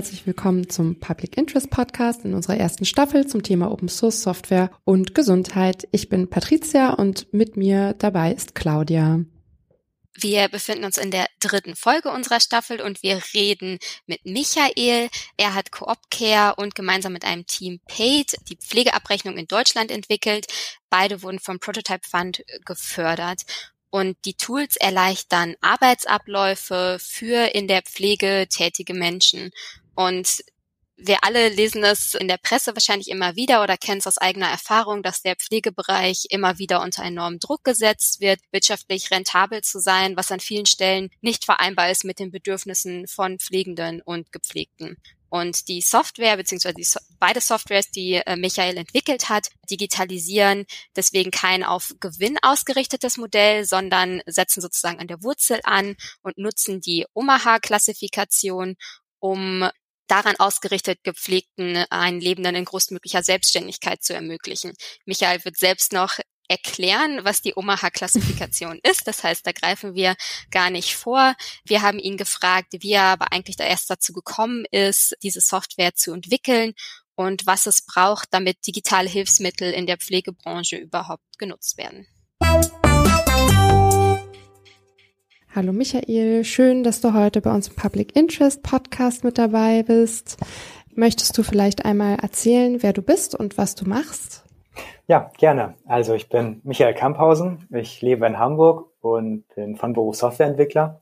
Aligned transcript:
herzlich 0.00 0.26
willkommen 0.26 0.70
zum 0.70 0.98
Public 0.98 1.36
Interest 1.36 1.68
Podcast 1.68 2.24
in 2.24 2.32
unserer 2.32 2.56
ersten 2.56 2.86
Staffel 2.86 3.26
zum 3.26 3.42
Thema 3.42 3.70
Open 3.70 3.90
Source 3.90 4.22
Software 4.22 4.70
und 4.84 5.14
Gesundheit. 5.14 5.86
Ich 5.92 6.08
bin 6.08 6.30
Patricia 6.30 6.94
und 6.94 7.30
mit 7.34 7.58
mir 7.58 7.92
dabei 7.98 8.32
ist 8.32 8.54
Claudia. 8.54 9.20
Wir 10.18 10.48
befinden 10.48 10.84
uns 10.84 10.96
in 10.96 11.10
der 11.10 11.26
dritten 11.38 11.76
Folge 11.76 12.08
unserer 12.08 12.40
Staffel 12.40 12.80
und 12.80 13.02
wir 13.02 13.20
reden 13.34 13.78
mit 14.06 14.24
Michael. 14.24 15.10
Er 15.36 15.52
hat 15.52 15.70
CoopCare 15.70 16.54
und 16.56 16.74
gemeinsam 16.74 17.12
mit 17.12 17.26
einem 17.26 17.44
Team 17.44 17.80
Paid 17.86 18.38
die 18.48 18.56
Pflegeabrechnung 18.56 19.36
in 19.36 19.48
Deutschland 19.48 19.90
entwickelt. 19.90 20.46
Beide 20.88 21.22
wurden 21.22 21.40
vom 21.40 21.58
Prototype 21.58 22.08
Fund 22.08 22.42
gefördert. 22.64 23.42
Und 23.92 24.16
die 24.24 24.34
Tools 24.34 24.76
erleichtern 24.76 25.56
Arbeitsabläufe 25.60 26.98
für 27.00 27.54
in 27.54 27.66
der 27.66 27.82
Pflege 27.82 28.46
tätige 28.48 28.94
Menschen. 28.94 29.50
Und 30.00 30.42
wir 30.96 31.18
alle 31.24 31.50
lesen 31.50 31.84
es 31.84 32.14
in 32.14 32.26
der 32.26 32.38
Presse 32.38 32.74
wahrscheinlich 32.74 33.08
immer 33.08 33.36
wieder 33.36 33.62
oder 33.62 33.76
kennen 33.76 33.98
es 33.98 34.06
aus 34.06 34.16
eigener 34.16 34.48
Erfahrung, 34.48 35.02
dass 35.02 35.20
der 35.20 35.36
Pflegebereich 35.36 36.26
immer 36.30 36.58
wieder 36.58 36.80
unter 36.80 37.04
enormen 37.04 37.38
Druck 37.38 37.64
gesetzt 37.64 38.22
wird, 38.22 38.40
wirtschaftlich 38.50 39.10
rentabel 39.10 39.60
zu 39.60 39.78
sein, 39.78 40.16
was 40.16 40.32
an 40.32 40.40
vielen 40.40 40.64
Stellen 40.64 41.10
nicht 41.20 41.44
vereinbar 41.44 41.90
ist 41.90 42.04
mit 42.04 42.18
den 42.18 42.30
Bedürfnissen 42.30 43.06
von 43.08 43.38
Pflegenden 43.38 44.00
und 44.00 44.32
Gepflegten. 44.32 44.96
Und 45.28 45.68
die 45.68 45.82
Software, 45.82 46.38
beziehungsweise 46.38 46.76
die 46.76 46.84
so 46.84 46.98
beide 47.18 47.42
Softwares, 47.42 47.90
die 47.90 48.14
äh, 48.14 48.36
Michael 48.36 48.78
entwickelt 48.78 49.28
hat, 49.28 49.48
digitalisieren 49.70 50.64
deswegen 50.96 51.30
kein 51.30 51.62
auf 51.62 51.94
Gewinn 52.00 52.38
ausgerichtetes 52.40 53.18
Modell, 53.18 53.66
sondern 53.66 54.22
setzen 54.24 54.62
sozusagen 54.62 54.98
an 54.98 55.08
der 55.08 55.22
Wurzel 55.22 55.60
an 55.64 55.96
und 56.22 56.38
nutzen 56.38 56.80
die 56.80 57.04
Omaha-Klassifikation, 57.12 58.76
um 59.20 59.68
daran 60.10 60.36
ausgerichtet, 60.36 60.98
Gepflegten 61.04 61.76
einen 61.90 62.20
Lebenden 62.20 62.54
in 62.54 62.64
größtmöglicher 62.64 63.22
Selbstständigkeit 63.22 64.02
zu 64.02 64.14
ermöglichen. 64.14 64.72
Michael 65.06 65.44
wird 65.44 65.56
selbst 65.56 65.92
noch 65.92 66.18
erklären, 66.48 67.20
was 67.22 67.42
die 67.42 67.54
Omaha-Klassifikation 67.56 68.80
ist. 68.82 69.06
Das 69.06 69.22
heißt, 69.22 69.46
da 69.46 69.52
greifen 69.52 69.94
wir 69.94 70.16
gar 70.50 70.68
nicht 70.68 70.96
vor. 70.96 71.34
Wir 71.64 71.82
haben 71.82 72.00
ihn 72.00 72.16
gefragt, 72.16 72.74
wie 72.80 72.92
er 72.92 73.04
aber 73.04 73.32
eigentlich 73.32 73.56
da 73.56 73.64
erst 73.64 73.88
dazu 73.88 74.12
gekommen 74.12 74.64
ist, 74.70 75.16
diese 75.22 75.40
Software 75.40 75.94
zu 75.94 76.12
entwickeln 76.12 76.74
und 77.14 77.46
was 77.46 77.66
es 77.66 77.82
braucht, 77.82 78.28
damit 78.32 78.66
digitale 78.66 79.08
Hilfsmittel 79.08 79.72
in 79.72 79.86
der 79.86 79.98
Pflegebranche 79.98 80.76
überhaupt 80.76 81.38
genutzt 81.38 81.78
werden. 81.78 82.06
Hallo 85.52 85.72
Michael, 85.72 86.44
schön, 86.44 86.84
dass 86.84 87.00
du 87.00 87.12
heute 87.12 87.40
bei 87.40 87.52
uns 87.52 87.66
im 87.66 87.74
Public 87.74 88.14
Interest 88.14 88.62
Podcast 88.62 89.24
mit 89.24 89.36
dabei 89.36 89.82
bist. 89.82 90.36
Möchtest 90.94 91.36
du 91.36 91.42
vielleicht 91.42 91.84
einmal 91.84 92.18
erzählen, 92.22 92.84
wer 92.84 92.92
du 92.92 93.02
bist 93.02 93.34
und 93.34 93.58
was 93.58 93.74
du 93.74 93.84
machst? 93.84 94.44
Ja, 95.08 95.32
gerne. 95.38 95.74
Also 95.86 96.14
ich 96.14 96.28
bin 96.28 96.60
Michael 96.62 96.94
Kamphausen, 96.94 97.66
ich 97.72 98.00
lebe 98.00 98.26
in 98.26 98.38
Hamburg 98.38 98.92
und 99.00 99.42
bin 99.56 99.74
von 99.74 99.92
Beruf 99.92 100.14
Softwareentwickler 100.14 101.00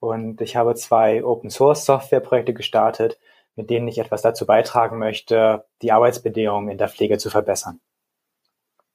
und 0.00 0.40
ich 0.40 0.56
habe 0.56 0.74
zwei 0.74 1.22
Open 1.22 1.48
Source 1.48 1.84
Software 1.84 2.18
Projekte 2.18 2.54
gestartet, 2.54 3.16
mit 3.54 3.70
denen 3.70 3.86
ich 3.86 3.98
etwas 3.98 4.22
dazu 4.22 4.44
beitragen 4.44 4.98
möchte, 4.98 5.64
die 5.82 5.92
Arbeitsbedingungen 5.92 6.68
in 6.68 6.78
der 6.78 6.88
Pflege 6.88 7.18
zu 7.18 7.30
verbessern. 7.30 7.78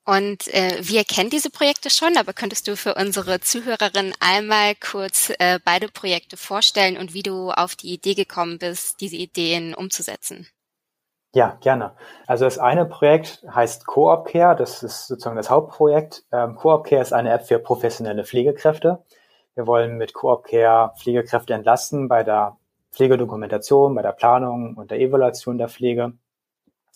Und 0.06 0.54
äh, 0.54 0.80
wir 0.82 1.06
kennen 1.06 1.30
diese 1.30 1.50
Projekte 1.50 1.90
schon, 1.90 2.18
aber 2.18 2.34
könntest 2.34 2.68
du 2.68 2.76
für 2.76 2.96
unsere 2.96 3.40
Zuhörerinnen 3.40 4.14
einmal 4.20 4.76
kurz 4.76 5.32
äh, 5.40 5.60
beide 5.64 5.88
Projekte 5.88 6.36
vorstellen 6.36 6.98
und 6.98 7.14
wie 7.14 7.24
du 7.24 7.52
auf 7.52 7.76
die 7.76 7.94
Idee 7.94 8.14
gekommen 8.14 8.58
bist, 8.58 9.00
diese 9.00 9.16
Ideen 9.16 9.74
umzusetzen? 9.74 10.48
Ja, 11.36 11.58
gerne. 11.62 11.96
Also 12.28 12.46
das 12.46 12.60
eine 12.60 12.86
Projekt 12.86 13.44
heißt 13.50 13.88
Coop 13.88 14.28
Care, 14.28 14.56
das 14.56 14.84
ist 14.84 15.08
sozusagen 15.08 15.38
das 15.38 15.50
Hauptprojekt. 15.50 16.26
Ähm, 16.32 16.56
Coop 16.56 16.86
Care 16.86 17.02
ist 17.02 17.14
eine 17.14 17.32
App 17.32 17.48
für 17.48 17.58
professionelle 17.58 18.26
Pflegekräfte. 18.26 19.04
Wir 19.56 19.66
wollen 19.66 19.98
mit 19.98 20.14
Coop 20.14 20.44
Care 20.44 20.94
Pflegekräfte 20.98 21.54
entlasten 21.54 22.08
bei 22.08 22.24
der 22.24 22.58
Pflegedokumentation, 22.92 23.96
bei 23.96 24.02
der 24.04 24.12
Planung 24.12 24.76
und 24.76 24.92
der 24.92 25.00
Evaluation 25.00 25.58
der 25.58 25.70
Pflege. 25.70 26.14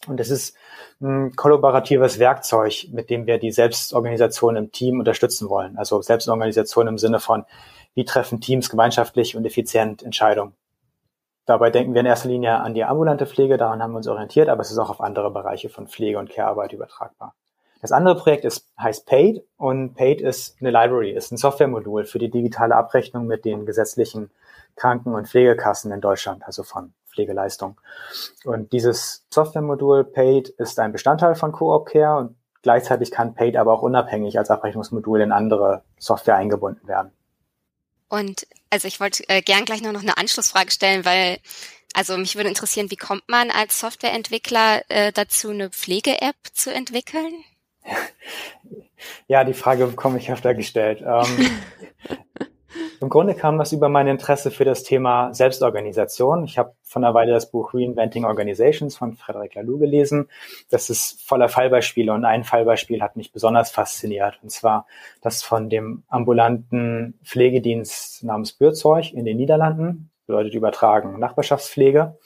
Und 0.07 0.19
es 0.19 0.29
ist 0.29 0.55
ein 1.01 1.35
kollaboratives 1.35 2.19
Werkzeug, 2.19 2.87
mit 2.91 3.09
dem 3.09 3.27
wir 3.27 3.37
die 3.37 3.51
Selbstorganisation 3.51 4.55
im 4.55 4.71
Team 4.71 4.99
unterstützen 4.99 5.49
wollen. 5.49 5.77
Also 5.77 6.01
Selbstorganisation 6.01 6.87
im 6.87 6.97
Sinne 6.97 7.19
von, 7.19 7.45
wie 7.93 8.05
treffen 8.05 8.41
Teams 8.41 8.69
gemeinschaftlich 8.69 9.35
und 9.35 9.45
effizient 9.45 10.03
Entscheidungen. 10.03 10.53
Dabei 11.45 11.69
denken 11.69 11.93
wir 11.93 12.01
in 12.01 12.05
erster 12.05 12.27
Linie 12.27 12.59
an 12.59 12.73
die 12.73 12.83
ambulante 12.83 13.25
Pflege, 13.25 13.57
daran 13.57 13.81
haben 13.81 13.93
wir 13.93 13.97
uns 13.97 14.07
orientiert, 14.07 14.49
aber 14.49 14.61
es 14.61 14.71
ist 14.71 14.77
auch 14.77 14.89
auf 14.89 14.99
andere 14.99 15.31
Bereiche 15.31 15.69
von 15.69 15.87
Pflege 15.87 16.19
und 16.19 16.29
Care-Arbeit 16.29 16.73
übertragbar. 16.73 17.35
Das 17.81 17.91
andere 17.91 18.15
Projekt 18.15 18.43
ist, 18.43 18.67
heißt 18.77 19.05
Paid 19.05 19.43
und 19.55 19.93
Paid 19.93 20.19
ist 20.19 20.57
eine 20.59 20.71
Library, 20.71 21.11
ist 21.11 21.31
ein 21.31 21.37
Softwaremodul 21.37 22.05
für 22.05 22.19
die 22.19 22.29
digitale 22.29 22.75
Abrechnung 22.75 23.27
mit 23.27 23.45
den 23.45 23.65
gesetzlichen 23.65 24.31
Kranken- 24.75 25.15
und 25.15 25.27
Pflegekassen 25.29 25.91
in 25.91 26.01
Deutschland, 26.01 26.43
also 26.45 26.63
von 26.63 26.93
Pflegeleistung. 27.17 27.81
Und 28.45 28.71
dieses 28.71 29.25
Softwaremodul 29.31 30.03
Paid 30.05 30.49
ist 30.49 30.79
ein 30.79 30.91
Bestandteil 30.91 31.35
von 31.35 31.51
Coop 31.51 31.87
Care 31.87 32.17
und 32.17 32.35
gleichzeitig 32.61 33.11
kann 33.11 33.33
Paid 33.33 33.57
aber 33.57 33.73
auch 33.73 33.81
unabhängig 33.81 34.37
als 34.37 34.51
Abrechnungsmodul 34.51 35.21
in 35.21 35.31
andere 35.31 35.83
Software 35.97 36.35
eingebunden 36.35 36.87
werden. 36.87 37.11
Und 38.09 38.47
also 38.69 38.87
ich 38.87 38.99
wollte 38.99 39.27
äh, 39.27 39.41
gern 39.41 39.65
gleich 39.65 39.81
noch 39.81 40.01
eine 40.01 40.17
Anschlussfrage 40.17 40.71
stellen, 40.71 41.03
weil 41.03 41.39
also 41.93 42.15
mich 42.17 42.35
würde 42.35 42.49
interessieren, 42.49 42.91
wie 42.91 42.95
kommt 42.95 43.27
man 43.27 43.49
als 43.49 43.79
Softwareentwickler 43.79 44.83
äh, 44.89 45.11
dazu, 45.11 45.49
eine 45.49 45.71
Pflege-App 45.71 46.35
zu 46.53 46.71
entwickeln? 46.73 47.43
Ja, 49.27 49.43
die 49.43 49.53
Frage 49.53 49.85
bekomme 49.85 50.17
ich 50.17 50.31
öfter 50.31 50.55
gestellt. 50.55 51.01
Ähm, 51.01 51.49
Im 53.07 53.11
Grunde 53.11 53.35
kam 53.35 53.57
das 53.57 53.71
über 53.71 53.87
mein 53.87 54.07
Interesse 54.07 54.51
für 54.51 54.65
das 54.65 54.83
Thema 54.83 55.33
Selbstorganisation. 55.33 56.43
Ich 56.43 56.57
habe 56.57 56.73
von 56.83 57.05
einer 57.05 57.13
Weile 57.13 57.31
das 57.31 57.49
Buch 57.49 57.73
Reinventing 57.73 58.25
Organizations 58.25 58.97
von 58.97 59.13
Frederic 59.13 59.55
Laloux 59.55 59.79
gelesen. 59.79 60.27
Das 60.69 60.89
ist 60.89 61.25
voller 61.25 61.47
Fallbeispiele 61.47 62.11
und 62.11 62.25
ein 62.25 62.43
Fallbeispiel 62.43 63.01
hat 63.01 63.15
mich 63.15 63.31
besonders 63.31 63.71
fasziniert. 63.71 64.37
Und 64.43 64.49
zwar 64.49 64.87
das 65.21 65.41
von 65.41 65.69
dem 65.69 66.03
ambulanten 66.09 67.17
Pflegedienst 67.23 68.25
namens 68.25 68.51
Bürzeug 68.51 69.13
in 69.13 69.23
den 69.23 69.37
Niederlanden, 69.37 70.11
bedeutet 70.25 70.53
übertragen 70.53 71.17
Nachbarschaftspflege. 71.17 72.17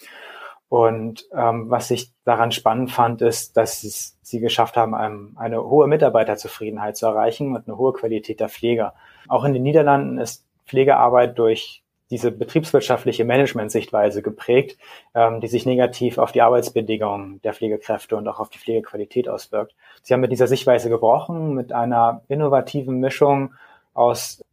Und 0.67 1.27
ähm, 1.35 1.69
was 1.69 1.91
ich 1.91 2.11
daran 2.23 2.51
spannend 2.51 2.89
fand, 2.89 3.21
ist, 3.21 3.55
dass 3.55 3.83
es, 3.83 4.17
sie 4.23 4.39
geschafft 4.39 4.77
haben, 4.77 4.95
einem, 4.95 5.37
eine 5.37 5.63
hohe 5.63 5.85
Mitarbeiterzufriedenheit 5.85 6.97
zu 6.97 7.05
erreichen 7.05 7.55
und 7.55 7.67
eine 7.67 7.77
hohe 7.77 7.93
Qualität 7.93 8.39
der 8.39 8.49
Pflege. 8.49 8.93
Auch 9.27 9.43
in 9.43 9.53
den 9.53 9.61
Niederlanden 9.61 10.17
ist 10.17 10.47
Pflegearbeit 10.71 11.37
durch 11.37 11.83
diese 12.09 12.31
betriebswirtschaftliche 12.31 13.25
Management-Sichtweise 13.25 14.21
geprägt, 14.21 14.77
ähm, 15.13 15.41
die 15.41 15.47
sich 15.47 15.65
negativ 15.65 16.17
auf 16.17 16.31
die 16.31 16.41
Arbeitsbedingungen 16.41 17.41
der 17.41 17.53
Pflegekräfte 17.53 18.15
und 18.15 18.27
auch 18.27 18.39
auf 18.39 18.49
die 18.49 18.57
Pflegequalität 18.57 19.27
auswirkt. 19.27 19.75
Sie 20.01 20.13
haben 20.13 20.21
mit 20.21 20.31
dieser 20.31 20.47
Sichtweise 20.47 20.89
gebrochen, 20.89 21.53
mit 21.53 21.73
einer 21.73 22.21
innovativen 22.29 22.99
Mischung 22.99 23.53
aus 23.93 24.43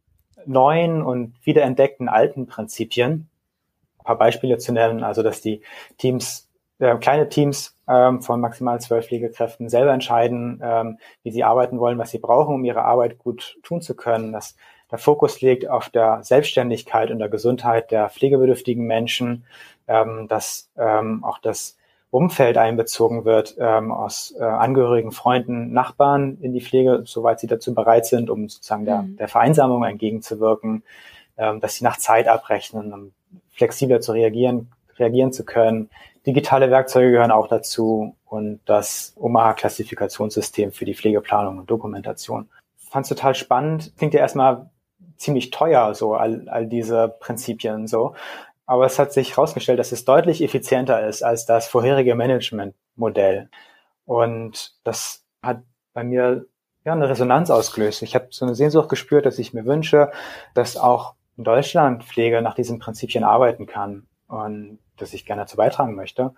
neuen 0.45 1.01
und 1.01 1.35
wiederentdeckten 1.43 2.09
alten 2.09 2.47
Prinzipien. 2.47 3.29
Ein 3.99 4.05
paar 4.05 4.17
Beispiele 4.17 4.57
zu 4.57 4.73
nennen, 4.73 5.03
also 5.03 5.23
dass 5.23 5.41
die 5.41 5.61
Teams, 5.97 6.49
äh, 6.79 6.95
kleine 6.97 7.29
Teams 7.29 7.77
ähm, 7.89 8.21
von 8.21 8.41
maximal 8.41 8.79
zwölf 8.79 9.07
Pflegekräften 9.07 9.69
selber 9.69 9.93
entscheiden, 9.93 10.61
ähm, 10.63 10.97
wie 11.23 11.31
sie 11.31 11.43
arbeiten 11.43 11.79
wollen, 11.79 11.97
was 11.97 12.11
sie 12.11 12.19
brauchen, 12.19 12.55
um 12.55 12.65
ihre 12.65 12.83
Arbeit 12.83 13.17
gut 13.17 13.57
tun 13.63 13.81
zu 13.81 13.95
können, 13.95 14.31
dass 14.31 14.55
der 14.91 14.97
Fokus 14.97 15.41
liegt 15.41 15.69
auf 15.69 15.89
der 15.89 16.23
Selbstständigkeit 16.23 17.11
und 17.11 17.19
der 17.19 17.29
Gesundheit 17.29 17.91
der 17.91 18.09
pflegebedürftigen 18.09 18.85
Menschen, 18.85 19.45
ähm, 19.87 20.27
dass 20.27 20.69
ähm, 20.77 21.23
auch 21.23 21.39
das 21.39 21.77
Umfeld 22.11 22.57
einbezogen 22.57 23.23
wird 23.23 23.55
ähm, 23.59 23.91
aus 23.91 24.33
äh, 24.39 24.43
Angehörigen, 24.43 25.11
Freunden, 25.11 25.71
Nachbarn 25.73 26.39
in 26.41 26.53
die 26.53 26.61
Pflege, 26.61 27.03
soweit 27.05 27.39
sie 27.39 27.45
dazu 27.45 27.75
bereit 27.75 28.07
sind, 28.07 28.31
um 28.31 28.49
sozusagen 28.49 28.85
der, 28.85 29.03
mhm. 29.03 29.17
der 29.17 29.27
Vereinsamung 29.27 29.83
entgegenzuwirken, 29.83 30.83
ähm, 31.37 31.59
dass 31.59 31.75
sie 31.75 31.83
nach 31.83 31.97
Zeit 31.97 32.27
abrechnen, 32.27 32.93
um 32.93 33.11
flexibler 33.51 34.01
zu 34.01 34.13
reagieren, 34.13 34.71
reagieren 34.97 35.31
zu 35.31 35.45
können. 35.45 35.89
Digitale 36.25 36.71
Werkzeuge 36.71 37.11
gehören 37.11 37.31
auch 37.31 37.47
dazu 37.47 38.15
und 38.25 38.59
das 38.65 39.13
OMAHA-Klassifikationssystem 39.17 40.71
für 40.71 40.85
die 40.85 40.95
Pflegeplanung 40.95 41.59
und 41.59 41.69
Dokumentation. 41.69 42.49
Fand 42.89 43.03
es 43.05 43.09
total 43.09 43.35
spannend. 43.35 43.93
Klingt 43.97 44.15
ja 44.15 44.19
erstmal 44.19 44.69
ziemlich 45.19 45.51
teuer, 45.51 45.93
so 45.93 46.15
all, 46.15 46.47
all 46.49 46.65
diese 46.65 47.09
Prinzipien 47.19 47.87
so. 47.87 48.15
Aber 48.65 48.85
es 48.85 48.97
hat 48.97 49.13
sich 49.13 49.31
herausgestellt, 49.31 49.79
dass 49.79 49.91
es 49.91 50.05
deutlich 50.05 50.43
effizienter 50.43 51.05
ist 51.07 51.23
als 51.23 51.45
das 51.45 51.67
vorherige 51.67 52.15
Managementmodell. 52.15 53.49
Und 54.05 54.73
das 54.83 55.25
hat 55.43 55.61
bei 55.93 56.03
mir 56.03 56.45
ja 56.85 56.93
eine 56.93 57.09
Resonanz 57.09 57.49
ausgelöst. 57.49 58.01
Ich 58.01 58.15
habe 58.15 58.27
so 58.29 58.45
eine 58.45 58.55
Sehnsucht 58.55 58.89
gespürt, 58.89 59.25
dass 59.25 59.39
ich 59.39 59.53
mir 59.53 59.65
wünsche, 59.65 60.11
dass 60.53 60.77
auch 60.77 61.15
in 61.37 61.43
Deutschland 61.43 62.03
Pflege 62.03 62.41
nach 62.41 62.55
diesen 62.55 62.79
Prinzipien 62.79 63.23
arbeiten 63.23 63.65
kann. 63.65 64.07
Und 64.27 64.79
das 64.97 65.13
ich 65.13 65.25
gerne 65.25 65.43
dazu 65.43 65.57
beitragen 65.57 65.95
möchte. 65.95 66.33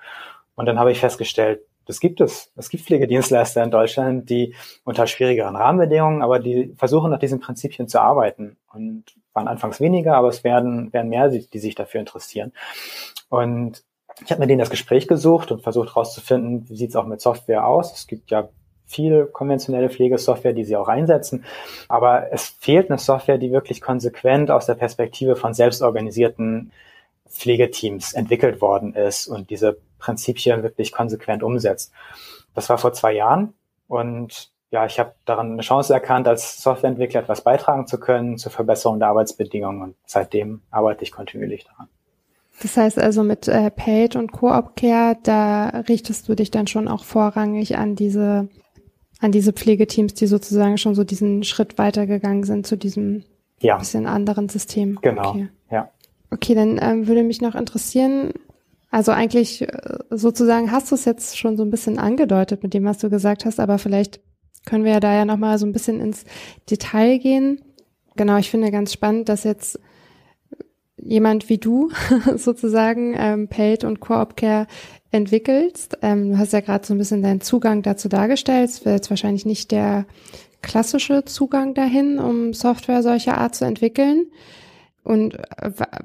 Und 0.55 0.65
dann 0.65 0.79
habe 0.79 0.91
ich 0.91 0.99
festgestellt, 0.99 1.61
das 1.91 1.99
gibt 1.99 2.21
es. 2.21 2.53
Es 2.55 2.69
gibt 2.69 2.85
Pflegedienstleister 2.85 3.61
in 3.61 3.69
Deutschland, 3.69 4.29
die 4.29 4.55
unter 4.85 5.07
schwierigeren 5.07 5.57
Rahmenbedingungen, 5.57 6.21
aber 6.21 6.39
die 6.39 6.73
versuchen 6.77 7.11
nach 7.11 7.19
diesen 7.19 7.41
Prinzipien 7.41 7.89
zu 7.89 7.99
arbeiten. 7.99 8.55
Und 8.73 9.03
waren 9.33 9.49
anfangs 9.49 9.81
weniger, 9.81 10.15
aber 10.15 10.29
es 10.29 10.45
werden, 10.45 10.93
werden 10.93 11.09
mehr, 11.09 11.27
die, 11.27 11.59
sich 11.59 11.75
dafür 11.75 11.99
interessieren. 11.99 12.53
Und 13.27 13.83
ich 14.23 14.31
habe 14.31 14.39
mir 14.39 14.47
denen 14.47 14.59
das 14.59 14.69
Gespräch 14.69 15.07
gesucht 15.09 15.51
und 15.51 15.63
versucht 15.63 15.89
herauszufinden, 15.89 16.69
wie 16.69 16.77
sieht 16.77 16.91
es 16.91 16.95
auch 16.95 17.05
mit 17.05 17.19
Software 17.19 17.67
aus. 17.67 17.93
Es 17.93 18.07
gibt 18.07 18.31
ja 18.31 18.47
viel 18.85 19.25
konventionelle 19.25 19.89
Pflegesoftware, 19.89 20.53
die 20.53 20.63
sie 20.63 20.77
auch 20.77 20.87
einsetzen. 20.87 21.43
Aber 21.89 22.31
es 22.31 22.55
fehlt 22.59 22.89
eine 22.89 22.99
Software, 22.99 23.37
die 23.37 23.51
wirklich 23.51 23.81
konsequent 23.81 24.49
aus 24.49 24.65
der 24.65 24.75
Perspektive 24.75 25.35
von 25.35 25.53
selbstorganisierten 25.53 26.71
Pflegeteams 27.29 28.13
entwickelt 28.13 28.61
worden 28.61 28.93
ist 28.93 29.27
und 29.27 29.49
diese 29.49 29.77
Prinzipien 30.01 30.63
wirklich 30.63 30.91
konsequent 30.91 31.43
umsetzt. 31.43 31.93
Das 32.53 32.69
war 32.69 32.77
vor 32.77 32.91
zwei 32.91 33.13
Jahren 33.13 33.53
und 33.87 34.51
ja, 34.71 34.85
ich 34.85 34.99
habe 34.99 35.13
daran 35.25 35.53
eine 35.53 35.61
Chance 35.61 35.93
erkannt, 35.93 36.27
als 36.27 36.61
Softwareentwickler 36.61 37.21
etwas 37.21 37.43
beitragen 37.43 37.87
zu 37.87 37.99
können 37.99 38.37
zur 38.37 38.51
Verbesserung 38.51 38.99
der 38.99 39.09
Arbeitsbedingungen 39.09 39.81
und 39.81 39.95
seitdem 40.05 40.61
arbeite 40.71 41.03
ich 41.03 41.11
kontinuierlich 41.11 41.65
daran. 41.65 41.87
Das 42.61 42.77
heißt 42.77 42.99
also 42.99 43.23
mit 43.23 43.47
äh, 43.47 43.71
Paid 43.71 44.15
und 44.15 44.31
Co-op 44.31 44.75
Care, 44.75 45.17
da 45.23 45.69
richtest 45.89 46.29
du 46.29 46.35
dich 46.35 46.51
dann 46.51 46.67
schon 46.67 46.87
auch 46.87 47.03
vorrangig 47.03 47.77
an 47.77 47.95
diese 47.95 48.49
an 49.19 49.31
diese 49.31 49.53
Pflegeteams, 49.53 50.15
die 50.15 50.25
sozusagen 50.25 50.79
schon 50.79 50.95
so 50.95 51.03
diesen 51.03 51.43
Schritt 51.43 51.77
weitergegangen 51.77 52.43
sind 52.43 52.65
zu 52.65 52.75
diesem 52.75 53.23
ja. 53.59 53.77
bisschen 53.77 54.07
anderen 54.07 54.49
System. 54.49 54.97
Genau. 55.01 55.29
Okay. 55.29 55.49
Ja. 55.69 55.91
Okay, 56.31 56.55
dann 56.55 56.79
ähm, 56.81 57.07
würde 57.07 57.23
mich 57.23 57.41
noch 57.41 57.55
interessieren, 57.55 58.33
also 58.91 59.11
eigentlich 59.13 59.61
äh, 59.61 59.69
sozusagen 60.09 60.71
hast 60.71 60.91
du 60.91 60.95
es 60.95 61.05
jetzt 61.05 61.37
schon 61.37 61.57
so 61.57 61.63
ein 61.63 61.71
bisschen 61.71 61.97
angedeutet 61.97 62.61
mit 62.61 62.73
dem, 62.73 62.83
was 62.83 62.99
du 62.99 63.09
gesagt 63.09 63.45
hast, 63.45 63.59
aber 63.59 63.77
vielleicht 63.77 64.19
können 64.65 64.83
wir 64.83 64.91
ja 64.91 64.99
da 64.99 65.13
ja 65.13 65.25
nochmal 65.25 65.57
so 65.57 65.65
ein 65.65 65.71
bisschen 65.71 65.99
ins 65.99 66.25
Detail 66.69 67.17
gehen. 67.17 67.61
Genau, 68.15 68.37
ich 68.37 68.51
finde 68.51 68.69
ganz 68.69 68.93
spannend, 68.93 69.29
dass 69.29 69.43
jetzt 69.45 69.79
jemand 70.97 71.49
wie 71.49 71.57
du 71.57 71.89
sozusagen 72.35 73.15
ähm, 73.17 73.47
Paid 73.47 73.83
und 73.85 74.01
Co-op 74.01 74.35
Care 74.35 74.67
entwickelst. 75.09 75.97
Ähm, 76.01 76.31
du 76.31 76.37
hast 76.37 76.53
ja 76.53 76.59
gerade 76.59 76.85
so 76.85 76.93
ein 76.93 76.97
bisschen 76.97 77.23
deinen 77.23 77.41
Zugang 77.41 77.81
dazu 77.81 78.09
dargestellt. 78.09 78.69
Es 78.69 78.85
wäre 78.85 78.95
jetzt 78.95 79.09
wahrscheinlich 79.09 79.45
nicht 79.45 79.71
der 79.71 80.05
klassische 80.61 81.25
Zugang 81.25 81.73
dahin, 81.73 82.19
um 82.19 82.53
Software 82.53 83.01
solcher 83.01 83.37
Art 83.37 83.55
zu 83.55 83.65
entwickeln. 83.65 84.27
Und 85.03 85.37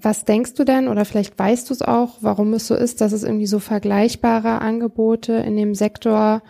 was 0.00 0.24
denkst 0.24 0.54
du 0.54 0.64
denn, 0.64 0.88
oder 0.88 1.04
vielleicht 1.04 1.38
weißt 1.38 1.68
du 1.68 1.74
es 1.74 1.82
auch, 1.82 2.16
warum 2.20 2.54
es 2.54 2.66
so 2.66 2.74
ist, 2.74 3.00
dass 3.00 3.12
es 3.12 3.24
irgendwie 3.24 3.46
so 3.46 3.58
vergleichbare 3.58 4.60
Angebote 4.62 5.34
in 5.34 5.56
dem 5.56 5.74
Sektor 5.74 6.42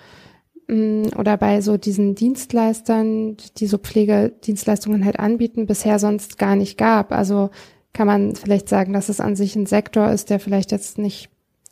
mh, 0.69 0.77
mm, 0.77 1.19
oder 1.19 1.37
bei 1.37 1.61
so 1.61 1.77
diesen 1.77 2.15
Dienstleistern, 2.15 3.37
die 3.57 3.67
so 3.67 3.79
Pflegedienstleistungen 3.79 5.05
halt 5.05 5.19
anbieten, 5.19 5.67
bisher 5.67 5.99
sonst 5.99 6.39
gar 6.39 6.55
nicht 6.55 6.79
gab? 6.79 7.13
Also 7.13 7.51
kann 7.93 8.07
man 8.07 8.37
vielleicht 8.37 8.69
sagen, 8.69 8.93
dass 8.93 9.09
es 9.09 9.21
an 9.21 9.35
sich 9.35 9.57
ein 9.57 9.67
Sektor 9.67 10.11
ist, 10.11 10.31
der 10.31 10.39
vielleicht 10.39 10.71
jetzt 10.71 10.99
nicht 10.99 11.31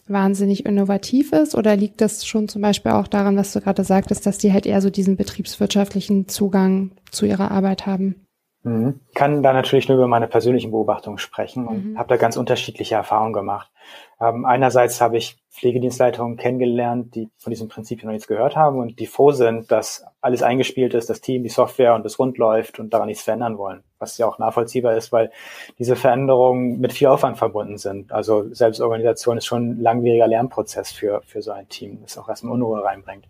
wahnsinnig 0.08 0.66
innovativ 0.66 1.32
ist? 1.32 1.54
Oder 1.54 1.76
liegt 1.76 2.00
das 2.00 2.26
schon 2.26 2.48
zum 2.48 2.62
Beispiel 2.62 2.92
auch 2.92 3.06
daran, 3.06 3.36
was 3.36 3.52
du 3.52 3.60
gerade 3.60 3.84
sagtest, 3.84 4.26
dass 4.26 4.38
die 4.38 4.52
halt 4.52 4.66
eher 4.66 4.80
so 4.80 4.90
diesen 4.90 5.16
betriebswirtschaftlichen 5.16 6.26
Zugang 6.26 6.90
zu 7.10 7.26
ihrer 7.26 7.50
Arbeit 7.50 7.86
haben? 7.86 8.23
Mhm. 8.64 9.00
Kann 9.14 9.42
da 9.42 9.52
natürlich 9.52 9.88
nur 9.88 9.98
über 9.98 10.08
meine 10.08 10.26
persönlichen 10.26 10.70
Beobachtungen 10.70 11.18
sprechen 11.18 11.66
und 11.68 11.92
mhm. 11.92 11.98
habe 11.98 12.08
da 12.08 12.16
ganz 12.16 12.38
unterschiedliche 12.38 12.94
Erfahrungen 12.94 13.34
gemacht. 13.34 13.70
Ähm, 14.18 14.46
einerseits 14.46 15.02
habe 15.02 15.18
ich 15.18 15.36
Pflegedienstleitungen 15.50 16.38
kennengelernt, 16.38 17.14
die 17.14 17.28
von 17.36 17.50
diesem 17.50 17.68
Prinzip 17.68 18.02
noch 18.02 18.10
nichts 18.10 18.26
gehört 18.26 18.56
haben 18.56 18.78
und 18.78 18.98
die 18.98 19.06
froh 19.06 19.32
sind, 19.32 19.70
dass 19.70 20.06
alles 20.22 20.42
eingespielt 20.42 20.94
ist, 20.94 21.10
das 21.10 21.20
Team, 21.20 21.42
die 21.42 21.50
Software 21.50 21.94
und 21.94 22.06
es 22.06 22.18
rund 22.18 22.38
läuft 22.38 22.78
und 22.78 22.94
daran 22.94 23.08
nichts 23.08 23.22
verändern 23.22 23.58
wollen. 23.58 23.84
Was 23.98 24.16
ja 24.16 24.26
auch 24.26 24.38
nachvollziehbar 24.38 24.96
ist, 24.96 25.12
weil 25.12 25.30
diese 25.78 25.94
Veränderungen 25.94 26.80
mit 26.80 26.94
viel 26.94 27.08
Aufwand 27.08 27.36
verbunden 27.36 27.76
sind. 27.76 28.12
Also 28.12 28.52
Selbstorganisation 28.54 29.36
ist 29.36 29.44
schon 29.44 29.72
ein 29.72 29.80
langwieriger 29.80 30.26
Lernprozess 30.26 30.90
für, 30.90 31.20
für 31.26 31.42
so 31.42 31.52
ein 31.52 31.68
Team, 31.68 32.00
das 32.00 32.16
auch 32.16 32.30
erstmal 32.30 32.54
Unruhe 32.54 32.82
reinbringt. 32.82 33.26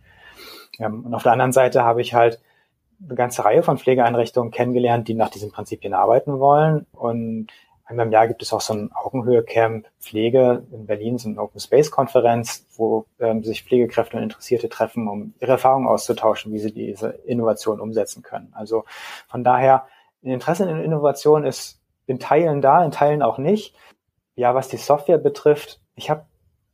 Ähm, 0.79 1.05
und 1.05 1.13
auf 1.13 1.25
der 1.25 1.33
anderen 1.33 1.53
Seite 1.53 1.83
habe 1.83 2.03
ich 2.03 2.15
halt 2.15 2.41
eine 3.05 3.15
ganze 3.15 3.45
Reihe 3.45 3.63
von 3.63 3.79
Pflegeeinrichtungen 3.79 4.51
kennengelernt, 4.51 5.09
die 5.09 5.15
nach 5.15 5.31
diesen 5.31 5.51
Prinzipien 5.51 5.95
arbeiten 5.95 6.39
wollen. 6.39 6.87
Und 6.93 7.49
einmal 7.85 8.07
im 8.07 8.13
Jahr 8.13 8.29
gibt 8.29 8.43
es 8.43 8.53
auch 8.53 8.61
so 8.61 8.75
ein 8.75 8.93
Augenhöhe-Camp 8.93 9.87
Pflege 10.01 10.65
in 10.73 10.87
Berlin, 10.87 11.19
so 11.19 11.29
eine 11.29 11.41
Open 11.41 11.61
Space 11.61 11.91
Konferenz, 11.91 12.67
wo 12.77 13.07
ähm, 13.21 13.43
sich 13.45 13.65
Pflegekräfte 13.65 14.17
und 14.17 14.23
Interessierte 14.23 14.69
treffen, 14.69 15.09
um 15.09 15.35
ihre 15.41 15.53
Erfahrungen 15.53 15.89
auszutauschen, 15.89 16.53
wie 16.53 16.59
sie 16.59 16.73
diese 16.73 17.09
Innovation 17.09 17.81
umsetzen 17.81 18.23
können. 18.23 18.53
Also 18.55 18.85
von 19.29 19.45
daher, 19.45 19.87
ein 20.23 20.31
Interesse 20.31 20.65
in 20.65 20.81
Innovation 20.81 21.45
ist 21.45 21.81
in 22.07 22.19
Teilen 22.19 22.63
da, 22.63 22.85
in 22.85 22.91
Teilen 22.91 23.23
auch 23.23 23.39
nicht. 23.39 23.75
Ja, 24.37 24.55
was 24.55 24.69
die 24.69 24.79
Software 24.79 25.19
betrifft, 25.19 25.81
ich 25.95 26.11
habe 26.11 26.25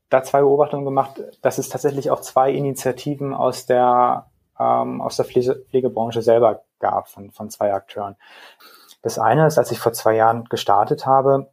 da 0.08 0.22
zwei 0.22 0.40
Beobachtungen 0.40 0.84
gemacht, 0.84 1.22
dass 1.42 1.58
es 1.58 1.68
tatsächlich 1.68 2.10
auch 2.10 2.20
zwei 2.20 2.52
Initiativen 2.52 3.32
aus 3.32 3.66
der 3.66 4.29
ähm, 4.60 5.00
aus 5.00 5.16
der 5.16 5.24
Pflege 5.24 5.56
Pflegebranche 5.70 6.22
selber 6.22 6.62
gab 6.78 7.08
von, 7.08 7.30
von 7.30 7.50
zwei 7.50 7.72
Akteuren. 7.72 8.16
Das 9.02 9.18
eine 9.18 9.46
ist, 9.46 9.58
als 9.58 9.70
ich 9.72 9.78
vor 9.78 9.92
zwei 9.92 10.14
Jahren 10.16 10.44
gestartet 10.44 11.06
habe, 11.06 11.50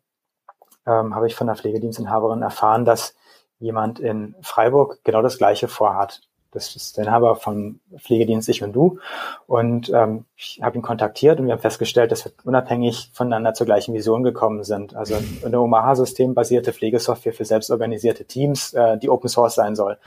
ähm, 0.86 1.16
habe 1.16 1.28
ich 1.28 1.36
von 1.36 1.48
der 1.48 1.56
Pflegedienstinhaberin 1.56 2.42
erfahren, 2.42 2.86
dass 2.86 3.16
jemand 3.60 4.00
in 4.00 4.36
Freiburg 4.42 5.00
genau 5.04 5.22
das 5.22 5.38
Gleiche 5.38 5.68
vorhat. 5.68 6.22
Das 6.52 6.76
ist 6.76 6.98
der 6.98 7.06
Inhaber 7.06 7.36
vom 7.36 7.80
Pflegedienst 7.98 8.48
Ich 8.50 8.64
und 8.64 8.74
Du. 8.74 9.00
Und 9.48 9.90
ähm, 9.90 10.26
ich 10.36 10.60
habe 10.62 10.78
ihn 10.78 10.82
kontaktiert 10.82 11.40
und 11.40 11.46
wir 11.46 11.54
haben 11.54 11.62
festgestellt, 11.62 12.12
dass 12.12 12.26
wir 12.26 12.32
unabhängig 12.44 13.12
voneinander 13.14 13.54
zur 13.54 13.66
gleichen 13.66 13.94
Vision 13.94 14.24
gekommen 14.24 14.64
sind. 14.64 14.96
Also 14.96 15.18
eine 15.44 15.60
Omaha-System-basierte 15.60 16.74
Pflegesoftware 16.74 17.34
für 17.34 17.46
selbstorganisierte 17.46 18.26
Teams, 18.26 18.74
äh, 18.74 18.98
die 18.98 19.10
Open 19.10 19.30
Source 19.30 19.56
sein 19.56 19.76
soll. 19.76 19.98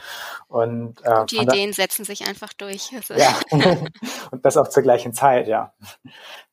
Und 0.49 1.05
äh, 1.05 1.27
die 1.27 1.39
Ideen 1.39 1.73
setzen 1.73 2.05
sich 2.05 2.27
einfach 2.27 2.53
durch. 2.53 2.91
Also. 2.95 3.15
Ja, 3.15 3.35
und 4.31 4.45
das 4.45 4.57
auch 4.57 4.69
zur 4.69 4.83
gleichen 4.83 5.13
Zeit, 5.13 5.47
ja. 5.47 5.73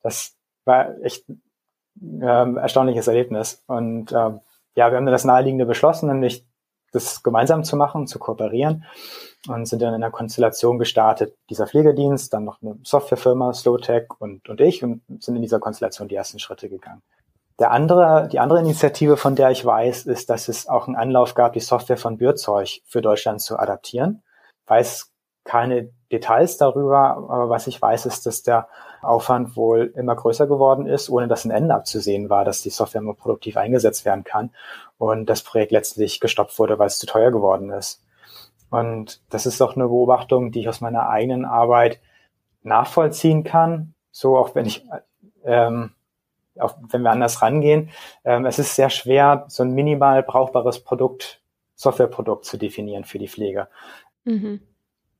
Das 0.02 0.34
war 0.64 1.02
echt 1.02 1.24
ähm, 2.00 2.56
erstaunliches 2.56 3.08
Erlebnis. 3.08 3.62
Und 3.66 4.12
ähm, 4.12 4.40
ja, 4.74 4.90
wir 4.90 4.96
haben 4.96 5.06
dann 5.06 5.12
das 5.12 5.24
Naheliegende 5.24 5.66
beschlossen, 5.66 6.08
nämlich 6.08 6.44
das 6.92 7.22
gemeinsam 7.22 7.64
zu 7.64 7.76
machen, 7.76 8.06
zu 8.06 8.18
kooperieren 8.18 8.84
und 9.46 9.66
sind 9.66 9.82
dann 9.82 9.94
in 9.94 10.02
einer 10.02 10.10
Konstellation 10.10 10.78
gestartet. 10.78 11.34
Dieser 11.48 11.66
Pflegedienst, 11.66 12.32
dann 12.32 12.44
noch 12.44 12.60
eine 12.60 12.78
Softwarefirma, 12.82 13.52
Slowtech 13.52 14.08
und, 14.18 14.48
und 14.48 14.60
ich 14.60 14.82
und 14.82 15.02
sind 15.20 15.36
in 15.36 15.42
dieser 15.42 15.60
Konstellation 15.60 16.08
die 16.08 16.16
ersten 16.16 16.38
Schritte 16.38 16.68
gegangen. 16.68 17.02
Der 17.58 17.72
andere, 17.72 18.28
die 18.30 18.38
andere 18.38 18.60
Initiative, 18.60 19.16
von 19.16 19.34
der 19.34 19.50
ich 19.50 19.64
weiß, 19.64 20.06
ist, 20.06 20.30
dass 20.30 20.48
es 20.48 20.68
auch 20.68 20.86
einen 20.86 20.96
Anlauf 20.96 21.34
gab, 21.34 21.52
die 21.54 21.60
Software 21.60 21.96
von 21.96 22.16
Bürzeug 22.16 22.80
für 22.86 23.02
Deutschland 23.02 23.40
zu 23.40 23.58
adaptieren. 23.58 24.22
Weiß 24.66 25.12
keine 25.44 25.90
Details 26.12 26.56
darüber, 26.56 27.16
aber 27.28 27.48
was 27.48 27.66
ich 27.66 27.80
weiß, 27.80 28.06
ist, 28.06 28.26
dass 28.26 28.42
der 28.42 28.68
Aufwand 29.02 29.56
wohl 29.56 29.92
immer 29.96 30.14
größer 30.14 30.46
geworden 30.46 30.86
ist, 30.86 31.10
ohne 31.10 31.26
dass 31.26 31.44
ein 31.44 31.50
Ende 31.50 31.74
abzusehen 31.74 32.30
war, 32.30 32.44
dass 32.44 32.62
die 32.62 32.70
Software 32.70 33.00
immer 33.00 33.14
produktiv 33.14 33.56
eingesetzt 33.56 34.04
werden 34.04 34.24
kann 34.24 34.50
und 34.98 35.26
das 35.26 35.42
Projekt 35.42 35.72
letztlich 35.72 36.20
gestoppt 36.20 36.58
wurde, 36.58 36.78
weil 36.78 36.88
es 36.88 36.98
zu 36.98 37.06
teuer 37.06 37.30
geworden 37.30 37.70
ist. 37.70 38.02
Und 38.70 39.22
das 39.30 39.46
ist 39.46 39.60
doch 39.60 39.76
eine 39.76 39.88
Beobachtung, 39.88 40.52
die 40.52 40.60
ich 40.60 40.68
aus 40.68 40.80
meiner 40.80 41.08
eigenen 41.08 41.44
Arbeit 41.44 42.00
nachvollziehen 42.62 43.44
kann. 43.44 43.94
So 44.10 44.36
auch 44.36 44.54
wenn 44.54 44.66
ich, 44.66 44.84
ähm, 45.44 45.92
auch 46.58 46.76
wenn 46.90 47.02
wir 47.02 47.10
anders 47.10 47.40
rangehen. 47.40 47.90
Ähm, 48.24 48.46
es 48.46 48.58
ist 48.58 48.74
sehr 48.74 48.90
schwer, 48.90 49.44
so 49.48 49.62
ein 49.62 49.74
minimal 49.74 50.22
brauchbares 50.22 50.82
Produkt, 50.82 51.40
Softwareprodukt 51.74 52.44
zu 52.44 52.56
definieren 52.56 53.04
für 53.04 53.18
die 53.18 53.28
Pflege. 53.28 53.68
Mhm 54.24 54.60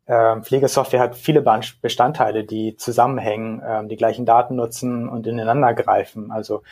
ähm, 0.09 0.43
Pflegesoftware 0.43 1.01
hat 1.01 1.17
viele 1.17 1.45
Bestandteile, 1.83 2.45
die 2.45 2.77
zusammenhängen, 2.77 3.63
ähm, 3.65 3.89
die 3.89 3.97
gleichen 3.97 4.25
Daten 4.25 4.57
nutzen 4.57 5.07
und 5.07 5.27
ineinander 5.27 5.75
greifen. 5.75 6.31
Also 6.31 6.63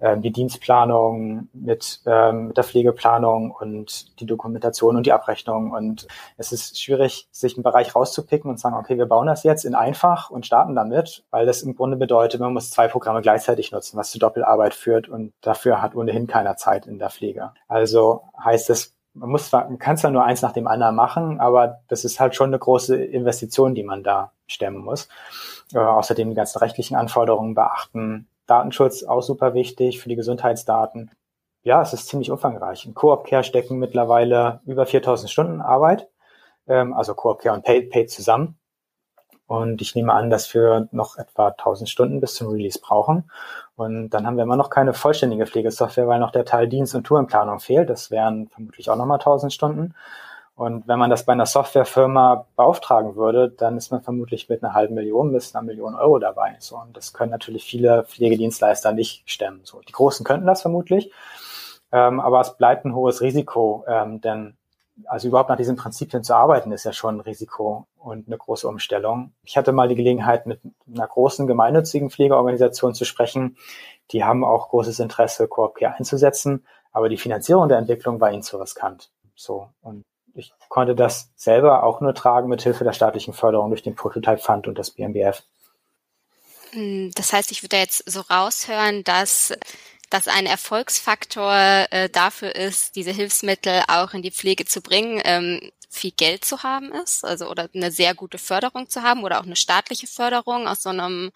ähm, 0.00 0.22
die 0.22 0.30
Dienstplanung 0.30 1.48
mit, 1.52 2.00
ähm, 2.06 2.48
mit 2.48 2.56
der 2.56 2.62
Pflegeplanung 2.62 3.50
und 3.50 4.20
die 4.20 4.26
Dokumentation 4.26 4.96
und 4.96 5.06
die 5.06 5.12
Abrechnung. 5.12 5.72
Und 5.72 6.06
es 6.36 6.52
ist 6.52 6.80
schwierig, 6.80 7.26
sich 7.32 7.56
einen 7.56 7.64
Bereich 7.64 7.96
rauszupicken 7.96 8.48
und 8.48 8.60
sagen, 8.60 8.76
okay, 8.76 8.96
wir 8.96 9.06
bauen 9.06 9.26
das 9.26 9.42
jetzt 9.42 9.64
in 9.64 9.74
einfach 9.74 10.30
und 10.30 10.46
starten 10.46 10.76
damit, 10.76 11.24
weil 11.30 11.46
das 11.46 11.62
im 11.62 11.74
Grunde 11.74 11.96
bedeutet, 11.96 12.40
man 12.40 12.52
muss 12.52 12.70
zwei 12.70 12.86
Programme 12.86 13.22
gleichzeitig 13.22 13.72
nutzen, 13.72 13.96
was 13.96 14.12
zu 14.12 14.20
Doppelarbeit 14.20 14.72
führt 14.74 15.08
und 15.08 15.32
dafür 15.40 15.82
hat 15.82 15.96
ohnehin 15.96 16.28
keiner 16.28 16.56
Zeit 16.56 16.86
in 16.86 17.00
der 17.00 17.10
Pflege. 17.10 17.50
Also 17.66 18.22
heißt 18.44 18.70
es, 18.70 18.93
man 19.14 19.30
muss 19.30 19.48
zwar, 19.48 19.64
man 19.64 19.78
kann 19.78 19.96
zwar 19.96 20.10
nur 20.10 20.24
eins 20.24 20.42
nach 20.42 20.52
dem 20.52 20.66
anderen 20.66 20.96
machen, 20.96 21.40
aber 21.40 21.80
das 21.88 22.04
ist 22.04 22.20
halt 22.20 22.34
schon 22.34 22.48
eine 22.48 22.58
große 22.58 22.96
Investition, 22.96 23.74
die 23.74 23.84
man 23.84 24.02
da 24.02 24.32
stemmen 24.46 24.84
muss. 24.84 25.08
Äh, 25.72 25.78
außerdem 25.78 26.28
die 26.28 26.34
ganzen 26.34 26.58
rechtlichen 26.58 26.96
Anforderungen 26.96 27.54
beachten. 27.54 28.28
Datenschutz 28.46 29.04
auch 29.04 29.22
super 29.22 29.54
wichtig 29.54 30.00
für 30.00 30.08
die 30.08 30.16
Gesundheitsdaten. 30.16 31.10
Ja, 31.62 31.80
es 31.80 31.94
ist 31.94 32.08
ziemlich 32.08 32.30
umfangreich. 32.30 32.84
In 32.84 32.94
Coop 32.94 33.24
Care 33.26 33.44
stecken 33.44 33.78
mittlerweile 33.78 34.60
über 34.66 34.84
4000 34.84 35.30
Stunden 35.30 35.60
Arbeit, 35.62 36.08
ähm, 36.66 36.92
also 36.92 37.14
Coop 37.14 37.40
Care 37.40 37.54
und 37.54 37.64
Paid, 37.64 37.90
Paid 37.90 38.10
zusammen. 38.10 38.58
Und 39.46 39.82
ich 39.82 39.94
nehme 39.94 40.12
an, 40.12 40.30
dass 40.30 40.52
wir 40.54 40.88
noch 40.90 41.18
etwa 41.18 41.48
1000 41.48 41.88
Stunden 41.88 42.20
bis 42.20 42.34
zum 42.34 42.48
Release 42.48 42.78
brauchen. 42.80 43.30
Und 43.76 44.10
dann 44.10 44.26
haben 44.26 44.36
wir 44.36 44.44
immer 44.44 44.56
noch 44.56 44.70
keine 44.70 44.94
vollständige 44.94 45.46
Pflegesoftware, 45.46 46.08
weil 46.08 46.20
noch 46.20 46.30
der 46.30 46.44
Teil 46.44 46.68
Dienst- 46.68 46.94
und 46.94 47.04
Tourenplanung 47.04 47.60
fehlt. 47.60 47.90
Das 47.90 48.10
wären 48.10 48.48
vermutlich 48.48 48.88
auch 48.88 48.96
nochmal 48.96 49.18
1000 49.18 49.52
Stunden. 49.52 49.94
Und 50.56 50.86
wenn 50.86 51.00
man 51.00 51.10
das 51.10 51.24
bei 51.26 51.32
einer 51.32 51.46
Softwarefirma 51.46 52.46
beauftragen 52.54 53.16
würde, 53.16 53.50
dann 53.50 53.76
ist 53.76 53.90
man 53.90 54.02
vermutlich 54.02 54.48
mit 54.48 54.62
einer 54.62 54.72
halben 54.72 54.94
Million 54.94 55.32
bis 55.32 55.54
einer 55.54 55.64
Million 55.64 55.96
Euro 55.96 56.20
dabei. 56.20 56.56
So, 56.60 56.76
und 56.76 56.96
das 56.96 57.12
können 57.12 57.32
natürlich 57.32 57.64
viele 57.64 58.04
Pflegedienstleister 58.04 58.92
nicht 58.92 59.28
stemmen. 59.28 59.62
So, 59.64 59.80
die 59.80 59.92
Großen 59.92 60.24
könnten 60.24 60.46
das 60.46 60.62
vermutlich, 60.62 61.10
ähm, 61.90 62.20
aber 62.20 62.40
es 62.40 62.56
bleibt 62.56 62.84
ein 62.84 62.94
hohes 62.94 63.20
Risiko, 63.20 63.84
ähm, 63.88 64.20
denn 64.20 64.56
also 65.06 65.28
überhaupt 65.28 65.48
nach 65.48 65.56
diesen 65.56 65.76
Prinzipien 65.76 66.22
zu 66.22 66.34
arbeiten, 66.34 66.72
ist 66.72 66.84
ja 66.84 66.92
schon 66.92 67.16
ein 67.16 67.20
Risiko 67.20 67.86
und 67.98 68.26
eine 68.26 68.38
große 68.38 68.68
Umstellung. 68.68 69.32
Ich 69.42 69.56
hatte 69.56 69.72
mal 69.72 69.88
die 69.88 69.94
Gelegenheit, 69.94 70.46
mit 70.46 70.60
einer 70.92 71.06
großen 71.06 71.46
gemeinnützigen 71.46 72.10
Pflegeorganisation 72.10 72.94
zu 72.94 73.04
sprechen. 73.04 73.56
Die 74.12 74.24
haben 74.24 74.44
auch 74.44 74.68
großes 74.68 75.00
Interesse, 75.00 75.48
Coop 75.48 75.76
Care 75.76 75.94
einzusetzen, 75.94 76.66
aber 76.92 77.08
die 77.08 77.16
Finanzierung 77.16 77.68
der 77.68 77.78
Entwicklung 77.78 78.20
war 78.20 78.30
ihnen 78.30 78.42
zu 78.42 78.56
riskant. 78.58 79.10
So. 79.34 79.68
Und 79.82 80.04
ich 80.34 80.52
konnte 80.68 80.94
das 80.94 81.32
selber 81.36 81.82
auch 81.82 82.00
nur 82.00 82.14
tragen 82.14 82.48
mit 82.48 82.62
Hilfe 82.62 82.84
der 82.84 82.92
staatlichen 82.92 83.34
Förderung 83.34 83.70
durch 83.70 83.82
den 83.82 83.94
Prototype 83.94 84.38
Fund 84.38 84.68
und 84.68 84.78
das 84.78 84.90
BMBF. 84.90 85.42
Hm, 86.70 87.12
das 87.14 87.32
heißt, 87.32 87.50
ich 87.52 87.62
würde 87.62 87.76
jetzt 87.76 88.08
so 88.10 88.20
raushören, 88.20 89.04
dass 89.04 89.52
dass 90.14 90.28
ein 90.28 90.46
Erfolgsfaktor 90.46 91.88
äh, 91.90 92.08
dafür 92.08 92.54
ist, 92.54 92.94
diese 92.94 93.10
Hilfsmittel 93.10 93.82
auch 93.88 94.14
in 94.14 94.22
die 94.22 94.30
Pflege 94.30 94.64
zu 94.64 94.80
bringen, 94.80 95.20
ähm, 95.24 95.72
viel 95.90 96.12
Geld 96.12 96.44
zu 96.44 96.62
haben 96.62 96.92
ist, 96.92 97.24
also 97.24 97.50
oder 97.50 97.68
eine 97.74 97.90
sehr 97.90 98.14
gute 98.14 98.38
Förderung 98.38 98.88
zu 98.88 99.02
haben 99.02 99.24
oder 99.24 99.40
auch 99.40 99.44
eine 99.44 99.56
staatliche 99.56 100.06
Förderung 100.06 100.68
aus 100.68 100.84
so 100.84 100.90
einem 100.90 101.32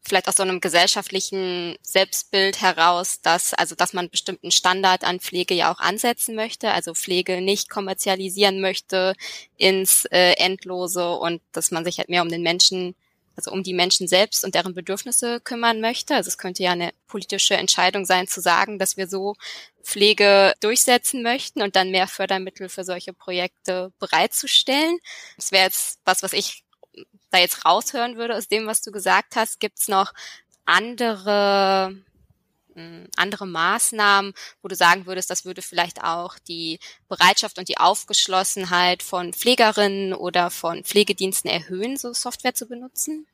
vielleicht 0.00 0.28
aus 0.28 0.36
so 0.36 0.44
einem 0.44 0.60
gesellschaftlichen 0.60 1.76
Selbstbild 1.82 2.62
heraus, 2.62 3.20
dass 3.20 3.52
also 3.52 3.74
dass 3.74 3.92
man 3.92 4.08
bestimmten 4.08 4.50
Standard 4.50 5.04
an 5.04 5.20
Pflege 5.20 5.52
ja 5.52 5.70
auch 5.70 5.78
ansetzen 5.78 6.34
möchte, 6.34 6.70
also 6.70 6.94
Pflege 6.94 7.42
nicht 7.42 7.68
kommerzialisieren 7.68 8.62
möchte 8.62 9.12
ins 9.58 10.06
äh, 10.06 10.36
Endlose 10.38 11.16
und 11.16 11.42
dass 11.52 11.70
man 11.70 11.84
sich 11.84 11.98
halt 11.98 12.08
mehr 12.08 12.22
um 12.22 12.30
den 12.30 12.42
Menschen 12.42 12.94
also 13.36 13.50
um 13.50 13.62
die 13.62 13.74
Menschen 13.74 14.08
selbst 14.08 14.44
und 14.44 14.54
deren 14.54 14.74
Bedürfnisse 14.74 15.40
kümmern 15.40 15.80
möchte. 15.80 16.14
Also 16.14 16.28
es 16.28 16.38
könnte 16.38 16.62
ja 16.62 16.72
eine 16.72 16.92
politische 17.06 17.54
Entscheidung 17.54 18.04
sein, 18.04 18.26
zu 18.26 18.40
sagen, 18.40 18.78
dass 18.78 18.96
wir 18.96 19.08
so 19.08 19.34
Pflege 19.82 20.54
durchsetzen 20.60 21.22
möchten 21.22 21.62
und 21.62 21.76
dann 21.76 21.90
mehr 21.90 22.06
Fördermittel 22.06 22.68
für 22.68 22.84
solche 22.84 23.12
Projekte 23.12 23.92
bereitzustellen. 23.98 24.98
Das 25.36 25.52
wäre 25.52 25.64
jetzt 25.64 25.98
was, 26.04 26.22
was 26.22 26.32
ich 26.32 26.64
da 27.30 27.38
jetzt 27.38 27.64
raushören 27.64 28.16
würde 28.16 28.36
aus 28.36 28.48
dem, 28.48 28.66
was 28.66 28.82
du 28.82 28.92
gesagt 28.92 29.36
hast. 29.36 29.60
Gibt 29.60 29.78
es 29.78 29.88
noch 29.88 30.12
andere 30.64 31.96
andere 33.16 33.46
Maßnahmen, 33.46 34.34
wo 34.62 34.68
du 34.68 34.74
sagen 34.74 35.06
würdest, 35.06 35.30
das 35.30 35.44
würde 35.44 35.62
vielleicht 35.62 36.02
auch 36.02 36.38
die 36.38 36.78
Bereitschaft 37.08 37.58
und 37.58 37.68
die 37.68 37.78
Aufgeschlossenheit 37.78 39.02
von 39.02 39.32
Pflegerinnen 39.32 40.14
oder 40.14 40.50
von 40.50 40.84
Pflegediensten 40.84 41.50
erhöhen, 41.50 41.96
so 41.96 42.12
Software 42.12 42.54
zu 42.54 42.66
benutzen? 42.66 43.26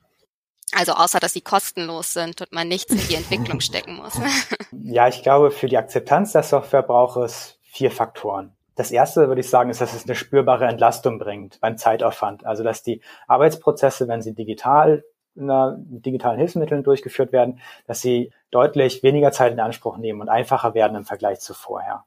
Also 0.75 0.93
außer, 0.93 1.19
dass 1.19 1.33
sie 1.33 1.41
kostenlos 1.41 2.13
sind 2.13 2.41
und 2.43 2.53
man 2.53 2.69
nichts 2.69 2.93
in 2.93 3.09
die 3.09 3.15
Entwicklung 3.15 3.61
stecken 3.61 3.97
muss. 3.97 4.15
Ja, 4.73 5.09
ich 5.09 5.23
glaube, 5.23 5.51
für 5.51 5.67
die 5.67 5.77
Akzeptanz 5.77 6.33
der 6.33 6.43
Software 6.43 6.83
braucht 6.83 7.19
es 7.19 7.59
vier 7.63 7.91
Faktoren. 7.91 8.55
Das 8.75 8.91
erste, 8.91 9.29
würde 9.29 9.41
ich 9.41 9.51
sagen, 9.51 9.71
ist, 9.71 9.81
dass 9.81 9.93
es 9.93 10.05
eine 10.05 10.15
spürbare 10.15 10.67
Entlastung 10.67 11.19
bringt 11.19 11.61
beim 11.61 11.77
Zeitaufwand. 11.77 12.47
Also, 12.47 12.63
dass 12.63 12.83
die 12.83 13.03
Arbeitsprozesse, 13.27 14.09
wenn 14.09 14.23
sie 14.23 14.35
digital 14.35 15.05
mit 15.39 16.07
digitalen 16.07 16.39
Hilfsmitteln 16.39 16.83
durchgeführt 16.83 17.33
werden, 17.33 17.61
dass 17.87 18.01
sie 18.01 18.33
deutlich 18.51 19.03
weniger 19.03 19.33
Zeit 19.33 19.53
in 19.53 19.61
Anspruch 19.61 19.97
nehmen 19.97 20.21
und 20.21 20.29
einfacher 20.29 20.75
werden 20.75 20.97
im 20.97 21.05
Vergleich 21.05 21.41
zu 21.41 21.55
vorher. 21.55 22.05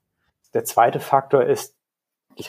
Der 0.54 0.66
zweite 0.66 1.00
Faktor 1.00 1.44
ist 1.44 1.76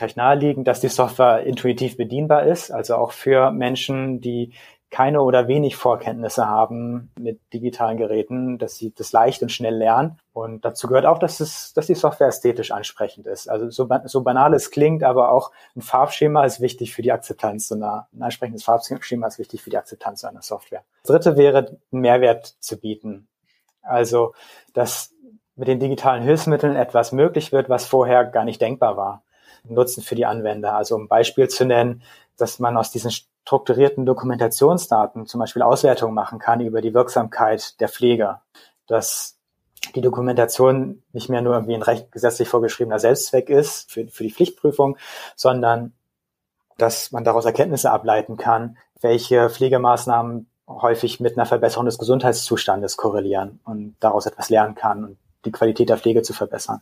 recht 0.01 0.17
naheliegend, 0.17 0.67
dass 0.67 0.81
die 0.81 0.89
Software 0.89 1.45
intuitiv 1.45 1.97
bedienbar 1.97 2.45
ist, 2.45 2.71
also 2.71 2.97
auch 2.97 3.12
für 3.12 3.51
Menschen, 3.51 4.21
die 4.21 4.55
keine 4.92 5.22
oder 5.22 5.49
wenig 5.49 5.76
Vorkenntnisse 5.76 6.46
haben 6.46 7.11
mit 7.18 7.40
digitalen 7.54 7.96
Geräten, 7.96 8.58
dass 8.58 8.76
sie 8.76 8.92
das 8.94 9.11
leicht 9.11 9.42
und 9.42 9.50
schnell 9.50 9.75
lernen. 9.75 10.18
Und 10.34 10.66
dazu 10.66 10.87
gehört 10.87 11.06
auch, 11.06 11.18
dass, 11.18 11.40
es, 11.40 11.72
dass 11.72 11.87
die 11.87 11.94
Software 11.94 12.28
ästhetisch 12.28 12.72
ansprechend 12.72 13.26
ist. 13.26 13.49
Also 13.49 13.70
so, 13.70 13.88
so 14.04 14.20
banal 14.20 14.52
es 14.52 14.70
klingt, 14.70 15.02
aber 15.02 15.32
auch 15.32 15.50
ein 15.75 15.80
Farbschema 15.80 16.44
ist 16.44 16.61
wichtig 16.61 16.94
für 16.94 17.00
die 17.00 17.11
Akzeptanz. 17.11 17.68
So 17.68 17.75
eine, 17.75 18.06
ein 18.12 18.22
ansprechendes 18.22 18.64
Farbschema 18.64 19.26
ist 19.26 19.38
wichtig 19.38 19.62
für 19.62 19.70
die 19.70 19.78
Akzeptanz 19.78 20.25
einer 20.25 20.42
Software. 20.42 20.84
Dritte 21.04 21.38
wäre, 21.38 21.78
Mehrwert 21.90 22.54
zu 22.61 22.78
bieten. 22.78 23.28
Also, 23.80 24.34
dass 24.75 25.14
mit 25.56 25.68
den 25.68 25.80
digitalen 25.80 26.22
Hilfsmitteln 26.22 26.76
etwas 26.76 27.12
möglich 27.12 27.50
wird, 27.50 27.70
was 27.70 27.87
vorher 27.87 28.26
gar 28.26 28.44
nicht 28.44 28.61
denkbar 28.61 28.99
war. 28.99 29.22
Nutzen 29.64 30.02
für 30.02 30.16
die 30.16 30.26
Anwender. 30.26 30.75
Also 30.75 30.96
um 30.96 31.04
ein 31.04 31.08
Beispiel 31.08 31.49
zu 31.49 31.64
nennen, 31.64 32.02
dass 32.37 32.58
man 32.58 32.76
aus 32.76 32.90
diesen 32.90 33.11
strukturierten 33.44 34.06
Dokumentationsdaten 34.06 35.26
zum 35.26 35.40
Beispiel 35.40 35.62
Auswertungen 35.62 36.14
machen 36.14 36.38
kann 36.38 36.61
über 36.61 36.80
die 36.80 36.94
Wirksamkeit 36.94 37.80
der 37.80 37.88
Pflege. 37.88 38.40
Dass 38.87 39.38
die 39.94 40.00
Dokumentation 40.00 41.02
nicht 41.12 41.28
mehr 41.28 41.42
nur 41.42 41.54
irgendwie 41.54 41.75
ein 41.75 41.82
recht 41.82 42.12
gesetzlich 42.12 42.49
vorgeschriebener 42.49 42.99
Selbstzweck 42.99 43.50
ist 43.50 43.90
für, 43.90 44.06
für 44.08 44.22
die 44.22 44.32
Pflichtprüfung, 44.32 44.96
sondern 45.34 45.92
dass 46.78 47.12
man 47.12 47.25
daraus 47.25 47.44
Erkenntnisse 47.44 47.90
ableiten 47.90 48.37
kann, 48.37 48.78
welche 49.00 49.50
Pflegemaßnahmen 49.50 50.49
häufig 50.68 51.20
mit 51.20 51.37
einer 51.37 51.46
Verbesserung 51.46 51.87
des 51.87 51.99
Gesundheitszustandes 51.99 52.96
korrelieren 52.96 53.61
und 53.64 53.96
daraus 54.00 54.26
etwas 54.26 54.49
lernen 54.49 54.75
kann 54.75 55.04
und 55.04 55.18
die 55.44 55.52
Qualität 55.52 55.88
der 55.88 55.99
Pflege 55.99 56.22
zu 56.22 56.32
verbessern. 56.32 56.80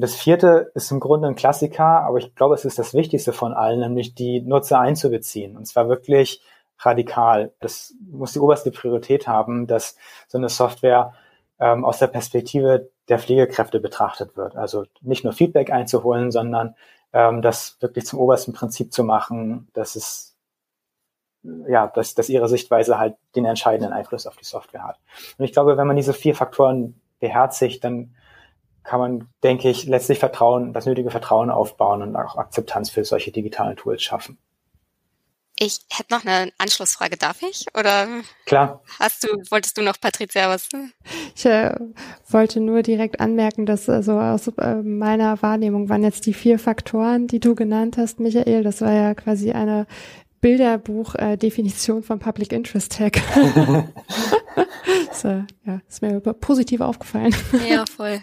Das 0.00 0.14
vierte 0.14 0.70
ist 0.74 0.92
im 0.92 1.00
Grunde 1.00 1.26
ein 1.26 1.34
Klassiker, 1.34 2.02
aber 2.02 2.18
ich 2.18 2.32
glaube, 2.36 2.54
es 2.54 2.64
ist 2.64 2.78
das 2.78 2.94
Wichtigste 2.94 3.32
von 3.32 3.52
allen, 3.52 3.80
nämlich 3.80 4.14
die 4.14 4.40
Nutzer 4.40 4.78
einzubeziehen. 4.78 5.56
Und 5.56 5.66
zwar 5.66 5.88
wirklich 5.88 6.40
radikal. 6.78 7.52
Das 7.58 7.94
muss 8.08 8.32
die 8.32 8.38
oberste 8.38 8.70
Priorität 8.70 9.26
haben, 9.26 9.66
dass 9.66 9.96
so 10.28 10.38
eine 10.38 10.48
Software 10.48 11.14
ähm, 11.58 11.84
aus 11.84 11.98
der 11.98 12.06
Perspektive 12.06 12.90
der 13.08 13.18
Pflegekräfte 13.18 13.80
betrachtet 13.80 14.36
wird. 14.36 14.54
Also 14.54 14.84
nicht 15.00 15.24
nur 15.24 15.32
Feedback 15.32 15.72
einzuholen, 15.72 16.30
sondern 16.30 16.76
ähm, 17.12 17.42
das 17.42 17.76
wirklich 17.80 18.06
zum 18.06 18.20
obersten 18.20 18.52
Prinzip 18.52 18.92
zu 18.92 19.02
machen, 19.02 19.68
dass 19.72 19.96
es 19.96 20.36
ja, 21.66 21.88
dass, 21.88 22.14
dass 22.14 22.28
ihre 22.28 22.48
Sichtweise 22.48 22.98
halt 22.98 23.16
den 23.34 23.44
entscheidenden 23.44 23.92
Einfluss 23.92 24.26
auf 24.26 24.36
die 24.36 24.44
Software 24.44 24.84
hat. 24.84 24.98
Und 25.38 25.44
ich 25.44 25.52
glaube, 25.52 25.76
wenn 25.76 25.86
man 25.86 25.96
diese 25.96 26.12
vier 26.12 26.34
Faktoren 26.34 27.00
beherzigt, 27.20 27.82
dann 27.84 28.14
kann 28.88 29.00
man, 29.00 29.28
denke 29.42 29.68
ich, 29.68 29.84
letztlich 29.84 30.18
Vertrauen, 30.18 30.72
das 30.72 30.86
nötige 30.86 31.10
Vertrauen 31.10 31.50
aufbauen 31.50 32.00
und 32.00 32.16
auch 32.16 32.36
Akzeptanz 32.36 32.88
für 32.88 33.04
solche 33.04 33.30
digitalen 33.30 33.76
Tools 33.76 34.02
schaffen. 34.02 34.38
Ich 35.60 35.80
hätte 35.90 36.14
noch 36.14 36.24
eine 36.24 36.52
Anschlussfrage, 36.56 37.18
darf 37.18 37.42
ich? 37.42 37.66
Oder 37.76 38.06
Klar. 38.46 38.80
Hast 38.98 39.24
du, 39.24 39.28
wolltest 39.50 39.76
du 39.76 39.82
noch, 39.82 40.00
Patricia, 40.00 40.48
was? 40.48 40.68
Ich 41.36 41.44
äh, 41.44 41.74
wollte 42.28 42.60
nur 42.60 42.82
direkt 42.82 43.20
anmerken, 43.20 43.66
dass 43.66 43.88
äh, 43.88 44.02
so 44.02 44.18
aus 44.18 44.48
äh, 44.48 44.76
meiner 44.76 45.42
Wahrnehmung 45.42 45.90
waren 45.90 46.02
jetzt 46.02 46.24
die 46.24 46.32
vier 46.32 46.58
Faktoren, 46.58 47.26
die 47.26 47.40
du 47.40 47.54
genannt 47.54 47.98
hast, 47.98 48.20
Michael. 48.20 48.62
Das 48.62 48.80
war 48.80 48.92
ja 48.92 49.14
quasi 49.14 49.52
eine 49.52 49.86
Bilderbuch-Definition 50.40 51.98
äh, 51.98 52.02
von 52.02 52.20
Public 52.20 52.52
Interest 52.52 52.96
Tag. 52.96 53.20
so, 55.12 55.44
ja, 55.66 55.80
ist 55.86 56.00
mir 56.00 56.20
positiv 56.20 56.80
aufgefallen. 56.80 57.34
Ja, 57.68 57.84
voll. 57.84 58.22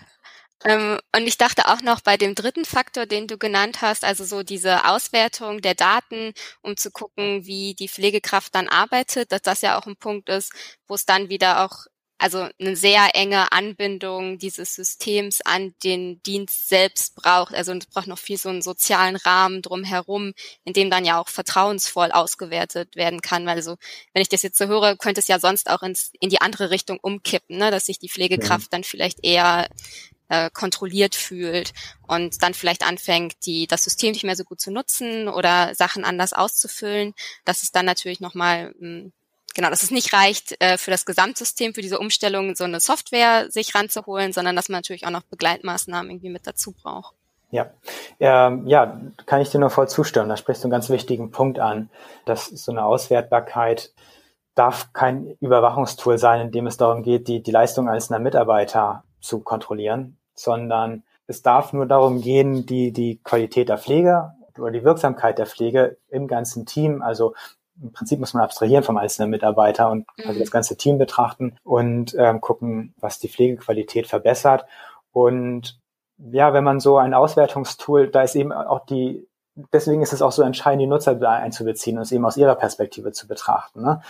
Ähm, 0.65 0.99
und 1.15 1.27
ich 1.27 1.37
dachte 1.37 1.67
auch 1.67 1.81
noch 1.81 2.01
bei 2.01 2.17
dem 2.17 2.33
dritten 2.33 2.65
Faktor, 2.65 3.05
den 3.05 3.27
du 3.27 3.37
genannt 3.37 3.81
hast, 3.81 4.03
also 4.03 4.25
so 4.25 4.41
diese 4.43 4.85
Auswertung 4.85 5.61
der 5.61 5.75
Daten, 5.75 6.33
um 6.61 6.75
zu 6.75 6.91
gucken, 6.91 7.45
wie 7.45 7.75
die 7.75 7.87
Pflegekraft 7.87 8.55
dann 8.55 8.67
arbeitet, 8.67 9.31
dass 9.31 9.41
das 9.43 9.61
ja 9.61 9.77
auch 9.79 9.85
ein 9.85 9.95
Punkt 9.95 10.29
ist, 10.29 10.51
wo 10.87 10.95
es 10.95 11.05
dann 11.05 11.29
wieder 11.29 11.63
auch 11.63 11.85
also 12.17 12.47
eine 12.59 12.75
sehr 12.77 13.09
enge 13.13 13.51
Anbindung 13.51 14.37
dieses 14.37 14.73
Systems 14.73 15.41
an 15.41 15.75
den 15.83 16.23
Dienst 16.23 16.69
selbst 16.69 17.15
braucht. 17.15 17.53
Also 17.53 17.73
es 17.73 17.87
braucht 17.87 18.07
noch 18.07 18.17
viel 18.17 18.37
so 18.37 18.49
einen 18.49 18.61
sozialen 18.61 19.17
Rahmen 19.17 19.61
drumherum, 19.61 20.33
in 20.63 20.73
dem 20.73 20.89
dann 20.89 21.03
ja 21.03 21.19
auch 21.19 21.27
vertrauensvoll 21.27 22.11
ausgewertet 22.11 22.95
werden 22.95 23.21
kann. 23.21 23.45
Weil 23.45 23.61
so, 23.61 23.75
wenn 24.13 24.21
ich 24.21 24.29
das 24.29 24.43
jetzt 24.43 24.57
so 24.57 24.67
höre, 24.67 24.95
könnte 24.95 25.19
es 25.19 25.27
ja 25.27 25.39
sonst 25.39 25.69
auch 25.69 25.83
ins, 25.83 26.11
in 26.19 26.29
die 26.29 26.41
andere 26.41 26.69
Richtung 26.69 26.99
umkippen, 27.01 27.57
ne? 27.57 27.69
dass 27.69 27.85
sich 27.85 27.99
die 27.99 28.09
Pflegekraft 28.09 28.71
dann 28.71 28.85
vielleicht 28.85 29.19
eher 29.23 29.67
äh, 30.29 30.49
kontrolliert 30.49 31.15
fühlt 31.15 31.73
und 32.07 32.41
dann 32.41 32.53
vielleicht 32.53 32.85
anfängt, 32.85 33.45
die, 33.45 33.67
das 33.67 33.83
System 33.83 34.11
nicht 34.11 34.23
mehr 34.23 34.35
so 34.35 34.43
gut 34.43 34.61
zu 34.61 34.71
nutzen 34.71 35.27
oder 35.27 35.73
Sachen 35.75 36.03
anders 36.03 36.33
auszufüllen, 36.33 37.13
dass 37.43 37.63
es 37.63 37.71
dann 37.71 37.85
natürlich 37.85 38.19
nochmal 38.19 38.73
hm, 38.79 39.11
genau, 39.55 39.69
dass 39.69 39.81
es 39.81 39.89
nicht 39.89 40.13
reicht, 40.13 40.61
äh, 40.61 40.77
für 40.77 40.91
das 40.91 41.05
Gesamtsystem, 41.05 41.73
für 41.73 41.81
diese 41.81 41.97
Umstellung 41.97 42.55
so 42.55 42.65
eine 42.65 42.79
Software 42.79 43.49
sich 43.49 43.73
ranzuholen, 43.73 44.33
sondern 44.33 44.55
dass 44.55 44.69
man 44.69 44.79
natürlich 44.79 45.07
auch 45.07 45.11
noch 45.11 45.23
Begleitmaßnahmen 45.23 46.11
irgendwie 46.11 46.29
mit 46.29 46.45
dazu 46.45 46.73
braucht. 46.73 47.15
Ja, 47.51 47.71
ähm, 48.19 48.67
ja, 48.67 48.99
kann 49.25 49.41
ich 49.41 49.49
dir 49.49 49.59
nur 49.59 49.69
voll 49.69 49.87
zustimmen. 49.87 50.27
Da 50.27 50.35
sprichst 50.35 50.63
du 50.63 50.67
einen 50.67 50.73
ganz 50.73 50.89
wichtigen 50.89 51.31
Punkt 51.31 51.57
an, 51.57 51.89
dass 52.25 52.47
so 52.47 52.71
eine 52.71 52.83
Auswertbarkeit 52.83 53.93
darf 54.55 54.91
kein 54.91 55.37
Überwachungstool 55.39 56.17
sein, 56.17 56.41
in 56.41 56.51
dem 56.51 56.67
es 56.67 56.75
darum 56.77 57.01
geht, 57.01 57.29
die, 57.29 57.41
die 57.41 57.51
Leistung 57.51 57.87
einzelner 57.87 58.19
Mitarbeiter 58.19 59.04
zu 59.25 59.39
kontrollieren, 59.39 60.17
sondern 60.33 61.03
es 61.27 61.41
darf 61.41 61.73
nur 61.73 61.85
darum 61.85 62.21
gehen, 62.21 62.65
die, 62.65 62.91
die 62.91 63.19
Qualität 63.23 63.69
der 63.69 63.77
Pflege 63.77 64.33
oder 64.57 64.71
die 64.71 64.83
Wirksamkeit 64.83 65.37
der 65.37 65.47
Pflege 65.47 65.97
im 66.09 66.27
ganzen 66.27 66.65
Team, 66.65 67.01
also 67.01 67.33
im 67.81 67.91
Prinzip 67.91 68.19
muss 68.19 68.33
man 68.33 68.43
abstrahieren 68.43 68.83
vom 68.83 68.97
einzelnen 68.97 69.29
Mitarbeiter 69.29 69.89
und 69.89 70.07
also 70.25 70.39
das 70.39 70.51
ganze 70.51 70.77
Team 70.77 70.97
betrachten 70.97 71.57
und 71.63 72.15
ähm, 72.17 72.39
gucken, 72.39 72.93
was 72.99 73.19
die 73.19 73.27
Pflegequalität 73.27 74.07
verbessert. 74.07 74.65
Und 75.11 75.77
ja, 76.17 76.53
wenn 76.53 76.63
man 76.63 76.79
so 76.79 76.97
ein 76.97 77.13
Auswertungstool, 77.13 78.07
da 78.07 78.21
ist 78.21 78.35
eben 78.35 78.53
auch 78.53 78.85
die, 78.85 79.27
deswegen 79.73 80.01
ist 80.01 80.13
es 80.13 80.21
auch 80.21 80.31
so 80.31 80.41
entscheidend, 80.43 80.83
die 80.83 80.87
Nutzer 80.87 81.19
einzubeziehen 81.29 81.97
und 81.97 82.03
es 82.03 82.11
eben 82.13 82.25
aus 82.25 82.37
ihrer 82.37 82.55
Perspektive 82.55 83.11
zu 83.11 83.27
betrachten. 83.27 83.81
Ne? 83.81 84.01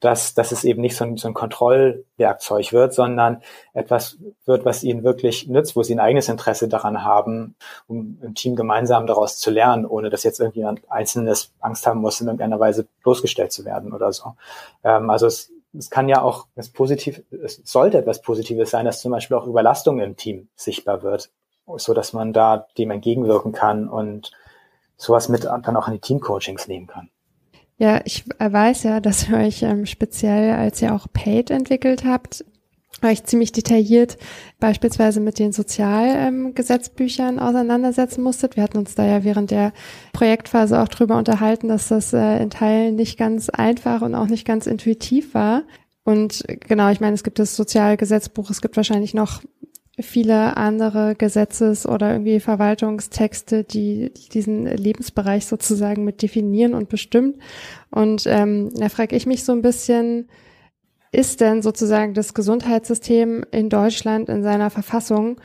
Dass, 0.00 0.34
dass 0.34 0.52
es 0.52 0.64
eben 0.64 0.82
nicht 0.82 0.96
so 0.96 1.04
ein, 1.04 1.16
so 1.16 1.28
ein 1.28 1.34
Kontrollwerkzeug 1.34 2.72
wird, 2.72 2.92
sondern 2.92 3.42
etwas 3.72 4.18
wird, 4.44 4.64
was 4.64 4.84
ihnen 4.84 5.02
wirklich 5.02 5.48
nützt, 5.48 5.76
wo 5.76 5.82
sie 5.82 5.94
ein 5.94 6.00
eigenes 6.00 6.28
Interesse 6.28 6.68
daran 6.68 7.04
haben, 7.04 7.56
um 7.86 8.18
im 8.22 8.34
Team 8.34 8.54
gemeinsam 8.54 9.06
daraus 9.06 9.38
zu 9.38 9.50
lernen, 9.50 9.86
ohne 9.86 10.10
dass 10.10 10.22
jetzt 10.22 10.40
irgendjemand 10.40 10.82
Einzelnes 10.90 11.52
Angst 11.60 11.86
haben 11.86 12.00
muss, 12.00 12.20
in 12.20 12.26
irgendeiner 12.26 12.60
Weise 12.60 12.86
bloßgestellt 13.02 13.52
zu 13.52 13.64
werden 13.64 13.92
oder 13.92 14.12
so. 14.12 14.34
Ähm, 14.82 15.08
also 15.08 15.26
es, 15.26 15.50
es 15.76 15.90
kann 15.90 16.08
ja 16.08 16.22
auch 16.22 16.46
was 16.54 16.68
positiv, 16.68 17.22
es 17.30 17.62
sollte 17.64 17.98
etwas 17.98 18.20
Positives 18.20 18.70
sein, 18.70 18.84
dass 18.84 19.00
zum 19.00 19.12
Beispiel 19.12 19.36
auch 19.36 19.46
Überlastung 19.46 20.00
im 20.00 20.16
Team 20.16 20.48
sichtbar 20.54 21.02
wird, 21.02 21.30
so 21.76 21.94
dass 21.94 22.12
man 22.12 22.32
da 22.32 22.66
dem 22.76 22.90
entgegenwirken 22.90 23.52
kann 23.52 23.88
und 23.88 24.32
sowas 24.96 25.28
mit 25.28 25.44
dann 25.44 25.76
auch 25.76 25.88
in 25.88 25.94
die 25.94 26.00
Teamcoachings 26.00 26.68
nehmen 26.68 26.86
kann. 26.86 27.10
Ja, 27.84 28.00
ich 28.06 28.24
weiß 28.38 28.84
ja, 28.84 28.98
dass 29.00 29.28
ihr 29.28 29.36
euch 29.36 29.62
ähm, 29.62 29.84
speziell, 29.84 30.52
als 30.52 30.80
ihr 30.80 30.94
auch 30.94 31.06
Paid 31.12 31.50
entwickelt 31.50 32.06
habt, 32.06 32.42
euch 33.02 33.24
ziemlich 33.24 33.52
detailliert 33.52 34.16
beispielsweise 34.58 35.20
mit 35.20 35.38
den 35.38 35.52
Sozialgesetzbüchern 35.52 37.34
ähm, 37.34 37.40
auseinandersetzen 37.40 38.22
musstet. 38.22 38.56
Wir 38.56 38.62
hatten 38.62 38.78
uns 38.78 38.94
da 38.94 39.04
ja 39.04 39.22
während 39.22 39.50
der 39.50 39.74
Projektphase 40.14 40.80
auch 40.80 40.88
drüber 40.88 41.18
unterhalten, 41.18 41.68
dass 41.68 41.88
das 41.88 42.14
äh, 42.14 42.42
in 42.42 42.48
Teilen 42.48 42.96
nicht 42.96 43.18
ganz 43.18 43.50
einfach 43.50 44.00
und 44.00 44.14
auch 44.14 44.28
nicht 44.28 44.46
ganz 44.46 44.66
intuitiv 44.66 45.34
war. 45.34 45.64
Und 46.04 46.42
genau, 46.60 46.88
ich 46.88 47.00
meine, 47.00 47.12
es 47.12 47.22
gibt 47.22 47.38
das 47.38 47.54
Sozialgesetzbuch, 47.54 48.48
es 48.48 48.62
gibt 48.62 48.78
wahrscheinlich 48.78 49.12
noch 49.12 49.42
viele 50.00 50.56
andere 50.56 51.14
Gesetzes- 51.14 51.86
oder 51.86 52.12
irgendwie 52.12 52.40
Verwaltungstexte, 52.40 53.64
die 53.64 54.12
diesen 54.32 54.66
Lebensbereich 54.66 55.46
sozusagen 55.46 56.04
mit 56.04 56.22
definieren 56.22 56.74
und 56.74 56.88
bestimmen. 56.88 57.36
Und 57.90 58.24
ähm, 58.26 58.70
da 58.74 58.88
frage 58.88 59.14
ich 59.14 59.26
mich 59.26 59.44
so 59.44 59.52
ein 59.52 59.62
bisschen, 59.62 60.28
ist 61.12 61.40
denn 61.40 61.62
sozusagen 61.62 62.14
das 62.14 62.34
Gesundheitssystem 62.34 63.44
in 63.52 63.68
Deutschland 63.68 64.28
in 64.28 64.42
seiner 64.42 64.70
Verfassung 64.70 65.40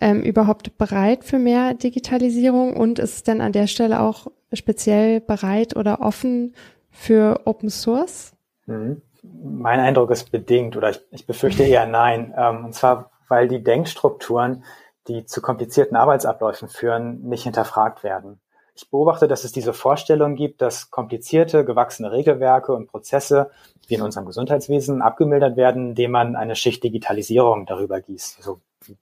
ähm, 0.00 0.22
überhaupt 0.22 0.78
bereit 0.78 1.24
für 1.24 1.40
mehr 1.40 1.74
Digitalisierung 1.74 2.76
und 2.76 3.00
ist 3.00 3.14
es 3.14 3.22
denn 3.24 3.40
an 3.40 3.52
der 3.52 3.66
Stelle 3.66 4.00
auch 4.00 4.28
speziell 4.52 5.20
bereit 5.20 5.74
oder 5.74 6.00
offen 6.00 6.54
für 6.90 7.40
Open 7.46 7.68
Source? 7.68 8.36
Mhm. 8.66 9.02
Mein 9.42 9.80
Eindruck 9.80 10.12
ist 10.12 10.30
bedingt 10.30 10.76
oder 10.76 10.90
ich, 10.90 11.00
ich 11.10 11.26
befürchte 11.26 11.64
eher 11.64 11.86
nein. 11.86 12.32
Ähm, 12.36 12.66
und 12.66 12.74
zwar 12.74 13.10
weil 13.28 13.48
die 13.48 13.62
Denkstrukturen, 13.62 14.64
die 15.06 15.24
zu 15.24 15.40
komplizierten 15.40 15.96
Arbeitsabläufen 15.96 16.68
führen, 16.68 17.22
nicht 17.22 17.44
hinterfragt 17.44 18.04
werden. 18.04 18.40
Ich 18.74 18.88
beobachte, 18.90 19.26
dass 19.26 19.42
es 19.42 19.50
diese 19.50 19.72
Vorstellung 19.72 20.36
gibt, 20.36 20.62
dass 20.62 20.92
komplizierte, 20.92 21.64
gewachsene 21.64 22.12
Regelwerke 22.12 22.72
und 22.72 22.86
Prozesse, 22.86 23.50
wie 23.88 23.94
in 23.94 24.02
unserem 24.02 24.26
Gesundheitswesen, 24.26 25.02
abgemildert 25.02 25.56
werden, 25.56 25.88
indem 25.90 26.12
man 26.12 26.36
eine 26.36 26.54
Schicht 26.54 26.84
Digitalisierung 26.84 27.66
darüber 27.66 28.00
gießt, 28.00 28.40
so 28.40 28.60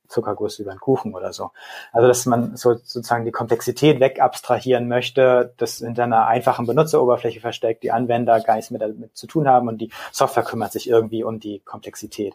Zuckerguss 0.08 0.58
über 0.58 0.70
einen 0.70 0.80
Kuchen 0.80 1.14
oder 1.14 1.34
so. 1.34 1.50
Also 1.92 2.08
dass 2.08 2.24
man 2.24 2.56
so, 2.56 2.74
sozusagen 2.74 3.24
die 3.24 3.32
Komplexität 3.32 4.00
wegabstrahieren 4.00 4.88
möchte, 4.88 5.52
das 5.58 5.78
hinter 5.78 6.04
einer 6.04 6.26
einfachen 6.26 6.66
Benutzeroberfläche 6.66 7.40
versteckt, 7.40 7.82
die 7.82 7.92
Anwender 7.92 8.40
gar 8.40 8.56
nichts 8.56 8.70
mehr 8.70 8.80
damit 8.80 9.16
zu 9.16 9.26
tun 9.26 9.46
haben 9.46 9.68
und 9.68 9.78
die 9.78 9.90
Software 10.12 10.44
kümmert 10.44 10.72
sich 10.72 10.88
irgendwie 10.88 11.22
um 11.22 11.38
die 11.38 11.60
Komplexität. 11.60 12.34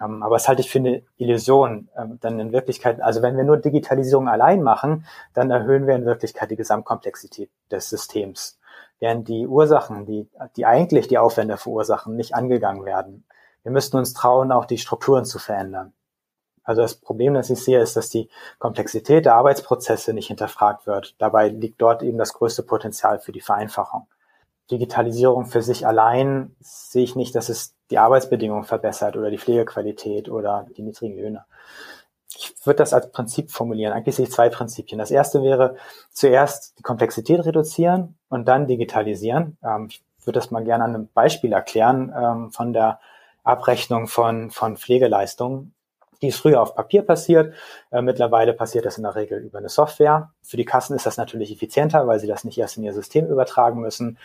Ähm, 0.00 0.22
aber 0.22 0.36
es 0.36 0.48
halte 0.48 0.62
ich 0.62 0.70
für 0.70 0.78
eine 0.78 1.02
Illusion. 1.16 1.88
Ähm, 1.96 2.18
dann 2.20 2.40
in 2.40 2.52
Wirklichkeit, 2.52 3.00
also 3.00 3.22
wenn 3.22 3.36
wir 3.36 3.44
nur 3.44 3.56
Digitalisierung 3.56 4.28
allein 4.28 4.62
machen, 4.62 5.06
dann 5.34 5.50
erhöhen 5.50 5.86
wir 5.86 5.94
in 5.94 6.06
Wirklichkeit 6.06 6.50
die 6.50 6.56
Gesamtkomplexität 6.56 7.50
des 7.70 7.90
Systems. 7.90 8.58
Während 8.98 9.28
die 9.28 9.46
Ursachen, 9.46 10.06
die, 10.06 10.28
die 10.56 10.66
eigentlich 10.66 11.08
die 11.08 11.18
Aufwände 11.18 11.56
verursachen, 11.56 12.16
nicht 12.16 12.34
angegangen 12.34 12.84
werden. 12.84 13.24
Wir 13.62 13.72
müssten 13.72 13.96
uns 13.96 14.12
trauen, 14.14 14.52
auch 14.52 14.64
die 14.64 14.78
Strukturen 14.78 15.24
zu 15.24 15.38
verändern. 15.38 15.92
Also 16.62 16.82
das 16.82 16.94
Problem, 16.94 17.34
das 17.34 17.50
ich 17.50 17.62
sehe, 17.62 17.80
ist, 17.80 17.96
dass 17.96 18.10
die 18.10 18.28
Komplexität 18.58 19.24
der 19.24 19.34
Arbeitsprozesse 19.34 20.12
nicht 20.12 20.28
hinterfragt 20.28 20.86
wird. 20.86 21.14
Dabei 21.18 21.48
liegt 21.48 21.80
dort 21.80 22.02
eben 22.02 22.18
das 22.18 22.34
größte 22.34 22.62
Potenzial 22.62 23.18
für 23.18 23.32
die 23.32 23.40
Vereinfachung. 23.40 24.06
Digitalisierung 24.70 25.46
für 25.46 25.62
sich 25.62 25.86
allein 25.86 26.54
sehe 26.60 27.02
ich 27.02 27.16
nicht, 27.16 27.34
dass 27.34 27.48
es 27.48 27.74
die 27.90 27.98
Arbeitsbedingungen 27.98 28.64
verbessert 28.64 29.16
oder 29.16 29.30
die 29.30 29.38
Pflegequalität 29.38 30.28
oder 30.28 30.66
die 30.76 30.82
niedrigen 30.82 31.16
Löhne. 31.16 31.44
Ich 32.36 32.54
würde 32.64 32.78
das 32.78 32.94
als 32.94 33.10
Prinzip 33.10 33.50
formulieren. 33.50 33.92
Eigentlich 33.92 34.16
sehe 34.16 34.26
ich 34.26 34.32
zwei 34.32 34.48
Prinzipien. 34.48 34.98
Das 34.98 35.10
erste 35.10 35.42
wäre 35.42 35.76
zuerst 36.12 36.78
die 36.78 36.82
Komplexität 36.82 37.44
reduzieren 37.44 38.16
und 38.28 38.46
dann 38.46 38.66
digitalisieren. 38.66 39.58
Ähm, 39.64 39.88
ich 39.88 40.02
würde 40.26 40.38
das 40.38 40.50
mal 40.50 40.64
gerne 40.64 40.84
an 40.84 40.94
einem 40.94 41.08
Beispiel 41.12 41.52
erklären 41.52 42.12
ähm, 42.16 42.50
von 42.50 42.72
der 42.72 43.00
Abrechnung 43.42 44.06
von, 44.06 44.50
von 44.50 44.76
Pflegeleistungen. 44.76 45.74
Die 46.22 46.28
ist 46.28 46.38
früher 46.38 46.60
auf 46.60 46.74
Papier 46.74 47.02
passiert. 47.02 47.54
Äh, 47.90 48.02
mittlerweile 48.02 48.52
passiert 48.52 48.84
das 48.84 48.98
in 48.98 49.04
der 49.04 49.16
Regel 49.16 49.40
über 49.40 49.58
eine 49.58 49.70
Software. 49.70 50.30
Für 50.42 50.56
die 50.56 50.66
Kassen 50.66 50.94
ist 50.94 51.06
das 51.06 51.16
natürlich 51.16 51.50
effizienter, 51.50 52.06
weil 52.06 52.20
sie 52.20 52.26
das 52.26 52.44
nicht 52.44 52.58
erst 52.58 52.76
in 52.76 52.84
ihr 52.84 52.92
System 52.92 53.26
übertragen 53.26 53.80
müssen. 53.80 54.18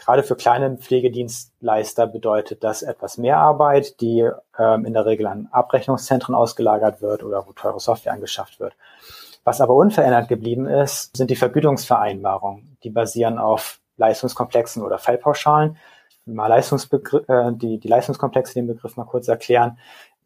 Gerade 0.00 0.22
für 0.22 0.34
kleine 0.34 0.78
Pflegedienstleister 0.78 2.06
bedeutet 2.06 2.64
das 2.64 2.82
etwas 2.82 3.18
mehr 3.18 3.36
Arbeit, 3.36 4.00
die 4.00 4.28
ähm, 4.58 4.86
in 4.86 4.94
der 4.94 5.04
Regel 5.04 5.26
an 5.26 5.48
Abrechnungszentren 5.52 6.34
ausgelagert 6.34 7.02
wird 7.02 7.22
oder 7.22 7.46
wo 7.46 7.52
teure 7.52 7.80
Software 7.80 8.14
angeschafft 8.14 8.60
wird. 8.60 8.74
Was 9.44 9.60
aber 9.60 9.74
unverändert 9.74 10.28
geblieben 10.28 10.66
ist, 10.66 11.14
sind 11.16 11.30
die 11.30 11.36
Vergütungsvereinbarungen. 11.36 12.78
Die 12.82 12.90
basieren 12.90 13.38
auf 13.38 13.80
Leistungskomplexen 13.98 14.82
oder 14.82 14.98
Fallpauschalen. 14.98 15.76
Mal 16.24 16.46
Leistungsbegriff, 16.46 17.28
äh, 17.28 17.52
die, 17.52 17.78
die 17.78 17.88
Leistungskomplexe, 17.88 18.54
den 18.54 18.68
Begriff 18.68 18.96
mal 18.96 19.04
kurz 19.04 19.28
erklären. 19.28 19.78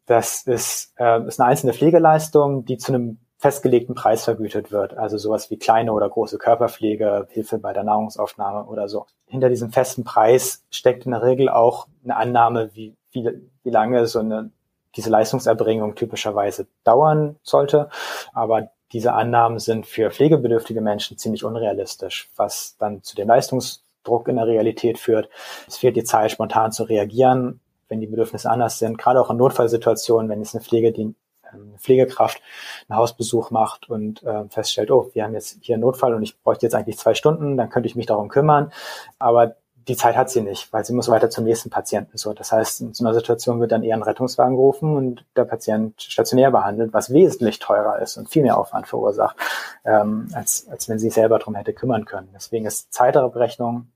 Das 0.05 0.43
ist, 0.43 0.93
äh, 0.97 1.21
ist 1.27 1.39
eine 1.41 1.49
einzelne 1.49 1.73
Pflegeleistung, 1.73 2.63
die 2.63 2.77
zu 2.77 2.93
einem 2.93 3.17
festgelegten 3.45 3.93
Preis 3.93 4.23
vergütet 4.23 4.71
wird. 4.71 4.97
Also 4.97 5.19
sowas 5.19 5.51
wie 5.51 5.57
kleine 5.59 5.93
oder 5.93 6.09
große 6.09 6.39
Körperpflege, 6.39 7.27
Hilfe 7.29 7.59
bei 7.59 7.73
der 7.73 7.83
Nahrungsaufnahme 7.83 8.65
oder 8.65 8.89
so. 8.89 9.05
Hinter 9.27 9.49
diesem 9.49 9.71
festen 9.71 10.03
Preis 10.03 10.63
steckt 10.71 11.05
in 11.05 11.11
der 11.11 11.21
Regel 11.21 11.49
auch 11.49 11.87
eine 12.03 12.15
Annahme, 12.15 12.71
wie, 12.73 12.95
wie, 13.11 13.29
wie 13.61 13.69
lange 13.69 14.07
so 14.07 14.17
eine, 14.17 14.49
diese 14.95 15.11
Leistungserbringung 15.11 15.93
typischerweise 15.93 16.65
dauern 16.83 17.35
sollte. 17.43 17.89
Aber 18.33 18.71
diese 18.91 19.13
Annahmen 19.13 19.59
sind 19.59 19.85
für 19.85 20.09
pflegebedürftige 20.09 20.81
Menschen 20.81 21.19
ziemlich 21.19 21.43
unrealistisch, 21.43 22.31
was 22.35 22.77
dann 22.79 23.03
zu 23.03 23.15
dem 23.15 23.27
Leistungsdruck 23.27 24.27
in 24.27 24.37
der 24.37 24.47
Realität 24.47 24.97
führt. 24.97 25.29
Es 25.67 25.77
fehlt 25.77 25.95
die 25.95 26.03
Zeit, 26.03 26.31
spontan 26.31 26.71
zu 26.71 26.81
reagieren, 26.81 27.59
wenn 27.89 27.99
die 27.99 28.07
Bedürfnisse 28.07 28.49
anders 28.49 28.79
sind, 28.79 28.97
gerade 28.97 29.21
auch 29.21 29.29
in 29.29 29.37
Notfallsituationen, 29.37 30.29
wenn 30.31 30.41
es 30.41 30.55
eine 30.55 30.63
Pflegedien 30.63 31.15
eine 31.55 31.77
Pflegekraft 31.77 32.41
einen 32.87 32.97
Hausbesuch 32.97 33.51
macht 33.51 33.89
und 33.89 34.23
äh, 34.23 34.47
feststellt, 34.49 34.91
oh, 34.91 35.09
wir 35.13 35.23
haben 35.23 35.33
jetzt 35.33 35.57
hier 35.61 35.75
einen 35.75 35.81
Notfall 35.81 36.13
und 36.13 36.23
ich 36.23 36.39
bräuchte 36.41 36.65
jetzt 36.65 36.75
eigentlich 36.75 36.97
zwei 36.97 37.13
Stunden, 37.13 37.57
dann 37.57 37.69
könnte 37.69 37.87
ich 37.87 37.95
mich 37.95 38.05
darum 38.05 38.29
kümmern. 38.29 38.71
Aber 39.19 39.55
die 39.87 39.95
Zeit 39.95 40.15
hat 40.15 40.29
sie 40.29 40.41
nicht, 40.41 40.73
weil 40.73 40.83
sie 40.83 40.93
muss 40.93 41.09
weiter 41.09 41.29
zum 41.29 41.43
nächsten 41.43 41.69
Patienten. 41.69 42.17
So, 42.17 42.33
das 42.33 42.51
heißt, 42.51 42.81
in 42.81 42.93
so 42.93 43.05
einer 43.05 43.13
Situation 43.13 43.59
wird 43.59 43.71
dann 43.71 43.83
eher 43.83 43.95
ein 43.95 44.01
Rettungswagen 44.01 44.55
gerufen 44.55 44.95
und 44.95 45.25
der 45.35 45.45
Patient 45.45 46.01
stationär 46.01 46.49
behandelt, 46.49 46.93
was 46.93 47.13
wesentlich 47.13 47.59
teurer 47.59 47.99
ist 47.99 48.17
und 48.17 48.29
viel 48.29 48.41
mehr 48.41 48.57
Aufwand 48.57 48.87
verursacht, 48.87 49.35
ähm, 49.83 50.27
als, 50.33 50.67
als 50.69 50.89
wenn 50.89 50.97
sie 50.97 51.07
sich 51.07 51.13
selber 51.13 51.37
darum 51.37 51.55
hätte 51.55 51.73
kümmern 51.73 52.05
können. 52.05 52.29
Deswegen 52.33 52.65
ist 52.65 52.93
Zeitabrechnung, 52.93 53.87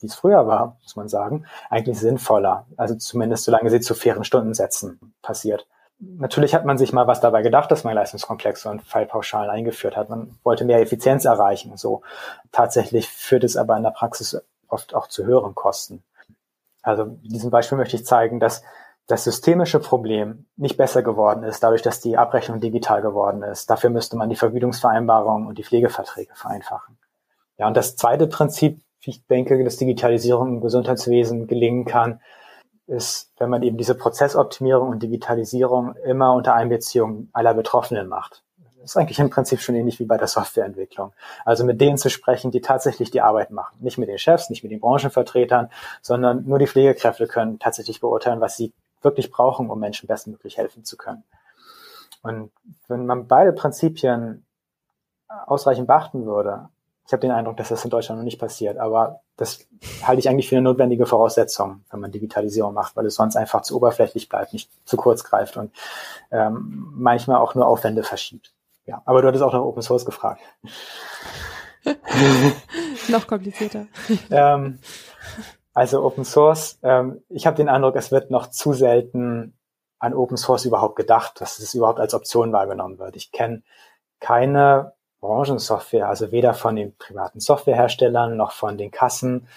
wie 0.00 0.06
es 0.06 0.14
früher 0.14 0.46
war, 0.46 0.76
muss 0.82 0.96
man 0.96 1.08
sagen, 1.08 1.46
eigentlich 1.70 1.98
sinnvoller. 1.98 2.66
Also 2.76 2.94
zumindest 2.94 3.44
solange 3.44 3.70
sie 3.70 3.80
zu 3.80 3.94
fairen 3.94 4.24
Stundensätzen 4.24 5.14
passiert 5.22 5.66
natürlich 5.98 6.54
hat 6.54 6.64
man 6.64 6.78
sich 6.78 6.92
mal 6.92 7.06
was 7.06 7.20
dabei 7.20 7.42
gedacht, 7.42 7.70
dass 7.70 7.84
man 7.84 7.94
Leistungskomplexe 7.94 8.68
und 8.68 8.82
Fallpauschalen 8.82 9.50
eingeführt 9.50 9.96
hat. 9.96 10.10
Man 10.10 10.38
wollte 10.42 10.64
mehr 10.64 10.80
Effizienz 10.80 11.24
erreichen. 11.24 11.76
So 11.76 12.02
tatsächlich 12.52 13.08
führt 13.08 13.44
es 13.44 13.56
aber 13.56 13.76
in 13.76 13.82
der 13.82 13.90
Praxis 13.90 14.40
oft 14.68 14.94
auch 14.94 15.08
zu 15.08 15.24
höheren 15.24 15.54
Kosten. 15.54 16.02
Also 16.82 17.04
in 17.04 17.30
diesem 17.30 17.50
Beispiel 17.50 17.78
möchte 17.78 17.96
ich 17.96 18.04
zeigen, 18.04 18.40
dass 18.40 18.62
das 19.06 19.24
systemische 19.24 19.80
Problem 19.80 20.46
nicht 20.56 20.76
besser 20.76 21.02
geworden 21.02 21.42
ist, 21.42 21.62
dadurch, 21.62 21.82
dass 21.82 22.00
die 22.00 22.16
Abrechnung 22.16 22.60
digital 22.60 23.02
geworden 23.02 23.42
ist. 23.42 23.68
Dafür 23.68 23.90
müsste 23.90 24.16
man 24.16 24.30
die 24.30 24.36
Vergütungsvereinbarung 24.36 25.46
und 25.46 25.58
die 25.58 25.64
Pflegeverträge 25.64 26.34
vereinfachen. 26.34 26.96
Ja, 27.58 27.66
und 27.66 27.76
das 27.76 27.96
zweite 27.96 28.26
Prinzip, 28.26 28.80
wie 29.02 29.10
ich 29.10 29.26
denke, 29.26 29.62
dass 29.62 29.76
Digitalisierung 29.76 30.48
im 30.48 30.60
Gesundheitswesen 30.60 31.46
gelingen 31.46 31.84
kann, 31.84 32.20
ist, 32.86 33.32
wenn 33.38 33.50
man 33.50 33.62
eben 33.62 33.76
diese 33.76 33.94
Prozessoptimierung 33.94 34.88
und 34.88 35.02
Digitalisierung 35.02 35.94
immer 36.04 36.34
unter 36.34 36.54
Einbeziehung 36.54 37.28
aller 37.32 37.54
Betroffenen 37.54 38.08
macht. 38.08 38.42
Das 38.80 38.90
ist 38.90 38.96
eigentlich 38.98 39.18
im 39.18 39.30
Prinzip 39.30 39.60
schon 39.60 39.74
ähnlich 39.74 39.98
wie 39.98 40.04
bei 40.04 40.18
der 40.18 40.26
Softwareentwicklung. 40.26 41.14
Also 41.46 41.64
mit 41.64 41.80
denen 41.80 41.96
zu 41.96 42.10
sprechen, 42.10 42.50
die 42.50 42.60
tatsächlich 42.60 43.10
die 43.10 43.22
Arbeit 43.22 43.50
machen. 43.50 43.78
Nicht 43.80 43.96
mit 43.96 44.10
den 44.10 44.18
Chefs, 44.18 44.50
nicht 44.50 44.62
mit 44.62 44.72
den 44.72 44.80
Branchenvertretern, 44.80 45.70
sondern 46.02 46.44
nur 46.44 46.58
die 46.58 46.66
Pflegekräfte 46.66 47.26
können 47.26 47.58
tatsächlich 47.58 48.00
beurteilen, 48.00 48.42
was 48.42 48.58
sie 48.58 48.74
wirklich 49.00 49.30
brauchen, 49.30 49.70
um 49.70 49.80
Menschen 49.80 50.06
bestmöglich 50.06 50.58
helfen 50.58 50.84
zu 50.84 50.98
können. 50.98 51.24
Und 52.22 52.50
wenn 52.88 53.06
man 53.06 53.26
beide 53.26 53.54
Prinzipien 53.54 54.44
ausreichend 55.46 55.86
beachten 55.86 56.26
würde, 56.26 56.68
ich 57.06 57.12
habe 57.12 57.20
den 57.20 57.32
Eindruck, 57.32 57.56
dass 57.58 57.68
das 57.68 57.84
in 57.84 57.90
Deutschland 57.90 58.18
noch 58.18 58.24
nicht 58.24 58.38
passiert, 58.38 58.78
aber 58.78 59.20
das 59.36 59.66
halte 60.02 60.20
ich 60.20 60.28
eigentlich 60.28 60.48
für 60.48 60.56
eine 60.56 60.64
notwendige 60.64 61.06
Voraussetzung, 61.06 61.84
wenn 61.90 62.00
man 62.00 62.12
Digitalisierung 62.12 62.72
macht, 62.72 62.96
weil 62.96 63.06
es 63.06 63.14
sonst 63.14 63.36
einfach 63.36 63.62
zu 63.62 63.76
oberflächlich 63.76 64.28
bleibt, 64.28 64.52
nicht 64.52 64.70
zu 64.86 64.96
kurz 64.96 65.22
greift 65.24 65.56
und 65.56 65.70
ähm, 66.30 66.92
manchmal 66.94 67.38
auch 67.38 67.54
nur 67.54 67.66
Aufwände 67.66 68.02
verschiebt. 68.02 68.52
Ja, 68.86 69.02
aber 69.04 69.22
du 69.22 69.28
hattest 69.28 69.44
auch 69.44 69.52
nach 69.52 69.60
Open 69.60 69.82
Source 69.82 70.04
gefragt. 70.04 70.40
noch 73.08 73.26
komplizierter. 73.26 73.86
ähm, 74.30 74.78
also 75.74 76.02
Open 76.04 76.24
Source, 76.24 76.78
ähm, 76.82 77.22
ich 77.28 77.46
habe 77.46 77.56
den 77.56 77.68
Eindruck, 77.68 77.96
es 77.96 78.10
wird 78.12 78.30
noch 78.30 78.48
zu 78.48 78.72
selten 78.72 79.58
an 79.98 80.14
Open 80.14 80.36
Source 80.36 80.64
überhaupt 80.64 80.96
gedacht, 80.96 81.40
dass 81.40 81.58
es 81.58 81.74
überhaupt 81.74 82.00
als 82.00 82.14
Option 82.14 82.52
wahrgenommen 82.52 82.98
wird. 82.98 83.16
Ich 83.16 83.32
kenne 83.32 83.62
keine 84.20 84.92
Branchensoftware, 85.24 86.08
also 86.08 86.30
weder 86.32 86.52
von 86.52 86.76
den 86.76 86.94
privaten 86.96 87.40
Softwareherstellern 87.40 88.36
noch 88.36 88.52
von 88.52 88.76
den 88.76 88.90
Kassen, 88.90 89.48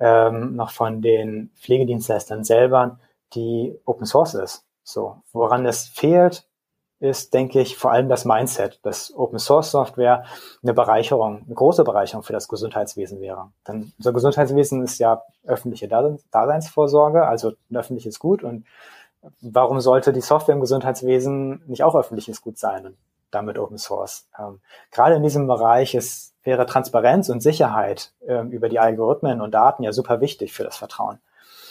ähm, 0.00 0.56
noch 0.56 0.70
von 0.70 1.02
den 1.02 1.50
Pflegedienstleistern 1.60 2.44
selber, 2.44 2.98
die 3.34 3.78
Open 3.84 4.06
Source 4.06 4.34
ist. 4.34 4.64
So, 4.82 5.16
woran 5.32 5.66
es 5.66 5.86
fehlt, 5.86 6.46
ist, 6.98 7.34
denke 7.34 7.60
ich, 7.60 7.76
vor 7.76 7.90
allem 7.90 8.08
das 8.08 8.24
Mindset, 8.24 8.80
dass 8.84 9.12
Open 9.14 9.38
Source 9.38 9.72
Software 9.72 10.24
eine 10.62 10.72
Bereicherung, 10.72 11.42
eine 11.44 11.54
große 11.54 11.84
Bereicherung 11.84 12.22
für 12.22 12.32
das 12.32 12.48
Gesundheitswesen 12.48 13.20
wäre. 13.20 13.50
Denn 13.68 13.92
unser 13.98 14.12
Gesundheitswesen 14.12 14.82
ist 14.82 14.98
ja 14.98 15.22
öffentliche 15.44 15.88
Daseinsvorsorge, 15.88 17.26
also 17.26 17.52
ein 17.70 17.76
öffentliches 17.76 18.18
Gut. 18.18 18.42
Und 18.42 18.66
warum 19.40 19.80
sollte 19.80 20.12
die 20.12 20.20
Software 20.20 20.54
im 20.54 20.60
Gesundheitswesen 20.60 21.62
nicht 21.66 21.82
auch 21.82 21.96
öffentliches 21.96 22.40
Gut 22.40 22.56
sein 22.56 22.86
und 22.86 22.96
damit 23.32 23.58
Open 23.58 23.78
Source? 23.78 24.28
Ähm, 24.38 24.60
gerade 24.90 25.16
in 25.16 25.22
diesem 25.22 25.46
Bereich 25.46 25.94
ist, 25.94 26.34
wäre 26.44 26.66
Transparenz 26.66 27.28
und 27.28 27.42
Sicherheit 27.42 28.12
ähm, 28.26 28.50
über 28.50 28.68
die 28.68 28.78
Algorithmen 28.78 29.40
und 29.40 29.52
Daten 29.52 29.82
ja 29.82 29.92
super 29.92 30.20
wichtig 30.20 30.52
für 30.52 30.64
das 30.64 30.76
Vertrauen. 30.76 31.18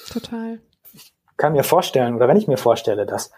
Total. 0.09 0.59
Ich 0.93 1.13
kann 1.37 1.53
mir 1.53 1.63
vorstellen, 1.63 2.15
oder 2.15 2.27
wenn 2.27 2.37
ich 2.37 2.47
mir 2.47 2.57
vorstelle, 2.57 3.05
dass 3.05 3.31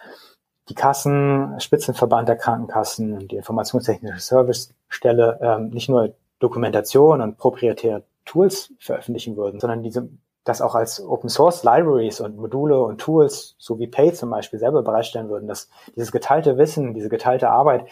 die 0.69 0.75
Kassen, 0.75 1.59
Spitzenverband 1.59 2.29
der 2.29 2.37
Krankenkassen 2.37 3.13
und 3.13 3.31
die 3.31 3.35
Informationstechnische 3.35 4.19
Servicestelle 4.19 5.39
ähm, 5.41 5.69
nicht 5.69 5.89
nur 5.89 6.15
Dokumentation 6.39 7.21
und 7.21 7.37
proprietäre 7.37 8.03
Tools 8.25 8.73
veröffentlichen 8.79 9.35
würden, 9.35 9.59
sondern 9.59 9.83
diese 9.83 10.09
das 10.43 10.61
auch 10.61 10.75
als 10.75 11.01
Open 11.01 11.29
Source 11.29 11.63
Libraries 11.63 12.19
und 12.19 12.37
Module 12.37 12.81
und 12.81 12.99
Tools, 12.99 13.55
so 13.57 13.79
wie 13.79 13.87
Pay 13.87 14.13
zum 14.13 14.29
Beispiel, 14.29 14.59
selber 14.59 14.83
bereitstellen 14.83 15.29
würden, 15.29 15.47
dass 15.47 15.69
dieses 15.95 16.11
geteilte 16.11 16.57
Wissen, 16.57 16.93
diese 16.93 17.09
geteilte 17.09 17.49
Arbeit, 17.49 17.87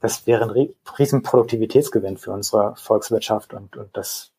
das 0.00 0.26
wäre 0.26 0.44
ein 0.44 0.74
riesen 0.98 1.22
Produktivitätsgewinn 1.22 2.18
für 2.18 2.32
unsere 2.32 2.74
Volkswirtschaft 2.76 3.54
und, 3.54 3.76
und 3.76 3.96
das 3.96 4.34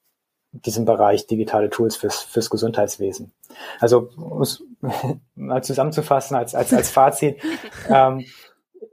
diesem 0.51 0.85
Bereich 0.85 1.27
digitale 1.27 1.69
Tools 1.69 1.95
fürs, 1.97 2.21
fürs 2.21 2.49
Gesundheitswesen. 2.49 3.33
Also 3.79 4.09
um 4.15 4.41
es 4.41 4.63
mal 5.35 5.63
zusammenzufassen 5.63 6.37
als, 6.37 6.55
als, 6.55 6.73
als 6.73 6.89
Fazit. 6.91 7.41
ähm, 7.89 8.25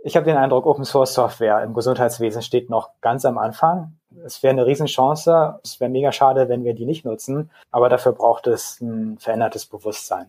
ich 0.02 0.16
habe 0.16 0.26
den 0.26 0.37
Eindruck, 0.37 0.66
Open 0.66 0.85
Source 0.85 1.14
Software 1.14 1.62
im 1.62 1.74
Gesundheitswesen 1.74 2.42
steht 2.42 2.70
noch 2.70 2.90
ganz 3.00 3.24
am 3.24 3.38
Anfang. 3.38 3.98
Es 4.24 4.42
wäre 4.42 4.52
eine 4.52 4.66
Riesenchance. 4.66 5.61
Es 5.62 5.80
wäre 5.80 5.90
mega 5.90 6.12
schade, 6.12 6.48
wenn 6.48 6.64
wir 6.64 6.74
die 6.74 6.87
nicht 6.87 7.04
nutzen. 7.04 7.50
Aber 7.70 7.88
dafür 7.88 8.12
braucht 8.12 8.46
es 8.46 8.80
ein 8.80 9.18
verändertes 9.18 9.66
Bewusstsein. 9.66 10.28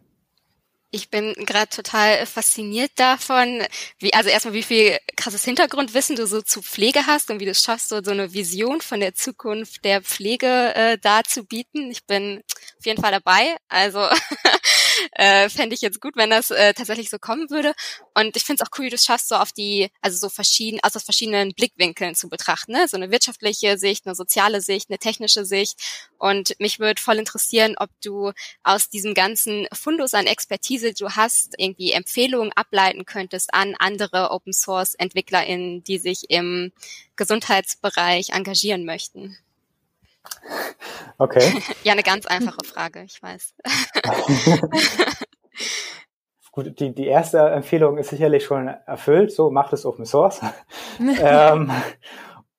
Ich 0.95 1.10
bin 1.10 1.34
gerade 1.34 1.69
total 1.69 2.27
fasziniert 2.27 2.91
davon, 2.97 3.63
wie, 3.97 4.13
also 4.13 4.29
erstmal, 4.29 4.53
wie 4.53 4.62
viel 4.62 4.99
krasses 5.17 5.43
Hintergrundwissen 5.43 6.15
du 6.15 6.27
so 6.27 6.43
zu 6.43 6.62
Pflege 6.62 7.08
hast 7.08 7.32
und 7.32 7.39
wie 7.39 7.45
du 7.45 7.51
es 7.51 7.63
schaffst, 7.63 7.89
so, 7.89 8.03
so 8.03 8.12
eine 8.12 8.32
Vision 8.32 8.79
von 8.79 8.99
der 8.99 9.15
Zukunft 9.15 9.84
der 9.86 10.03
Pflege 10.03 10.75
äh, 10.75 10.99
darzubieten. 10.99 11.89
Ich 11.89 12.06
bin 12.06 12.43
auf 12.77 12.86
jeden 12.86 13.01
Fall 13.01 13.12
dabei. 13.12 13.56
Also 13.69 14.01
äh, 15.13 15.49
fände 15.49 15.75
ich 15.75 15.82
jetzt 15.82 16.01
gut, 16.01 16.15
wenn 16.15 16.29
das 16.29 16.51
äh, 16.51 16.73
tatsächlich 16.73 17.10
so 17.10 17.19
kommen 17.19 17.49
würde. 17.49 17.73
Und 18.13 18.36
ich 18.36 18.43
finde 18.43 18.63
es 18.63 18.67
auch 18.67 18.77
cool, 18.77 18.86
wie 18.86 18.89
du 18.89 18.95
es 18.95 19.06
schaffst, 19.06 19.29
so 19.29 19.36
auf 19.36 19.51
die, 19.51 19.89
also 20.01 20.17
so 20.17 20.29
verschieden, 20.29 20.79
also 20.82 20.97
aus 20.97 21.03
verschiedenen 21.03 21.53
Blickwinkeln 21.53 22.15
zu 22.15 22.29
betrachten. 22.29 22.73
Ne? 22.73 22.88
So 22.88 22.97
eine 22.97 23.12
wirtschaftliche 23.12 23.77
Sicht, 23.77 24.06
eine 24.06 24.15
soziale 24.15 24.62
Sicht, 24.62 24.89
eine 24.89 24.99
technische 24.99 25.45
Sicht. 25.45 25.79
Und 26.17 26.56
mich 26.60 26.79
würde 26.79 27.01
voll 27.01 27.17
interessieren, 27.17 27.75
ob 27.77 27.89
du 28.03 28.32
aus 28.63 28.89
diesem 28.89 29.13
ganzen 29.13 29.67
Fundus 29.73 30.13
an 30.13 30.27
Expertise, 30.27 30.93
du 30.93 31.10
hast, 31.10 31.53
irgendwie 31.58 31.91
Empfehlungen 31.91 32.51
ableiten 32.53 33.06
könntest 33.06 33.53
an 33.53 33.75
andere 33.79 34.32
Open 34.32 34.53
Source 34.53 34.95
EntwicklerInnen, 34.95 35.84
die 35.84 35.97
sich 35.97 36.29
im 36.29 36.71
Gesundheitsbereich 37.15 38.29
engagieren 38.29 38.86
möchten. 38.86 39.38
Okay. 41.17 41.62
ja, 41.83 41.93
eine 41.93 42.03
ganz 42.03 42.25
einfache 42.25 42.63
Frage, 42.65 43.03
ich 43.03 43.21
weiß. 43.21 43.53
Gut, 46.51 46.79
die, 46.79 46.93
die 46.93 47.07
erste 47.07 47.39
Empfehlung 47.39 47.97
ist 47.97 48.09
sicherlich 48.09 48.45
schon 48.45 48.67
erfüllt, 48.67 49.31
so 49.31 49.49
macht 49.49 49.73
es 49.73 49.86
Open 49.86 50.05
Source. 50.05 50.41
ähm, 50.99 51.71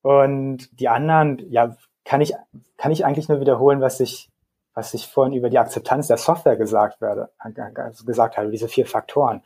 und 0.03 0.81
die 0.81 0.89
anderen, 0.89 1.39
ja, 1.51 1.77
kann 2.05 2.21
ich, 2.21 2.35
kann 2.77 2.91
ich 2.91 3.05
eigentlich 3.05 3.29
nur 3.29 3.41
wiederholen, 3.41 3.81
was 3.81 4.01
ich, 4.01 4.31
was 4.75 4.95
ich 4.95 5.07
vorhin 5.07 5.35
über 5.35 5.49
die 5.49 5.59
Akzeptanz 5.59 6.09
der 6.09 6.17
Software 6.17 6.57
gesagt 6.57 7.01
werde, 7.01 7.31
also 7.39 8.05
gesagt 8.05 8.37
habe, 8.37 8.51
diese 8.51 8.69
vier 8.69 8.87
Faktoren. 8.87 9.43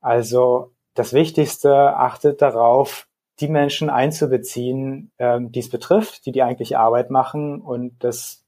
Also 0.00 0.72
das 0.94 1.12
Wichtigste, 1.12 1.96
achtet 1.96 2.42
darauf, 2.42 3.06
die 3.40 3.48
Menschen 3.48 3.90
einzubeziehen, 3.90 5.10
ähm, 5.18 5.52
die 5.52 5.60
es 5.60 5.70
betrifft, 5.70 6.26
die 6.26 6.32
die 6.32 6.42
eigentliche 6.42 6.78
Arbeit 6.78 7.10
machen 7.10 7.60
und 7.60 7.92
das 8.00 8.44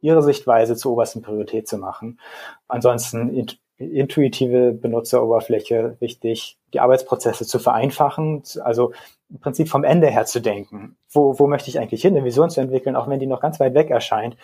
ihre 0.00 0.22
Sichtweise 0.22 0.76
zur 0.76 0.92
obersten 0.92 1.22
Priorität 1.22 1.68
zu 1.68 1.78
machen. 1.78 2.18
Ansonsten 2.66 3.46
intuitive 3.78 4.72
Benutzeroberfläche 4.72 5.96
wichtig, 6.00 6.58
die 6.72 6.80
Arbeitsprozesse 6.80 7.46
zu 7.46 7.58
vereinfachen, 7.58 8.42
also 8.62 8.92
im 9.30 9.40
Prinzip 9.40 9.68
vom 9.68 9.84
Ende 9.84 10.08
her 10.08 10.26
zu 10.26 10.40
denken. 10.40 10.96
Wo, 11.10 11.38
wo 11.38 11.46
möchte 11.46 11.70
ich 11.70 11.78
eigentlich 11.78 12.02
hin, 12.02 12.16
eine 12.16 12.24
Vision 12.24 12.50
zu 12.50 12.60
entwickeln, 12.60 12.96
auch 12.96 13.08
wenn 13.08 13.20
die 13.20 13.26
noch 13.26 13.40
ganz 13.40 13.60
weit 13.60 13.74
weg 13.74 13.90
erscheint, 13.90 14.36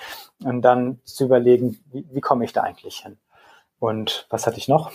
und 0.45 0.63
dann 0.63 1.01
zu 1.05 1.25
überlegen, 1.25 1.79
wie, 1.93 2.07
wie 2.11 2.21
komme 2.21 2.45
ich 2.45 2.53
da 2.53 2.63
eigentlich 2.63 3.01
hin? 3.01 3.19
Und 3.79 4.27
was 4.31 4.47
hatte 4.47 4.59
ich 4.59 4.69
noch? 4.69 4.91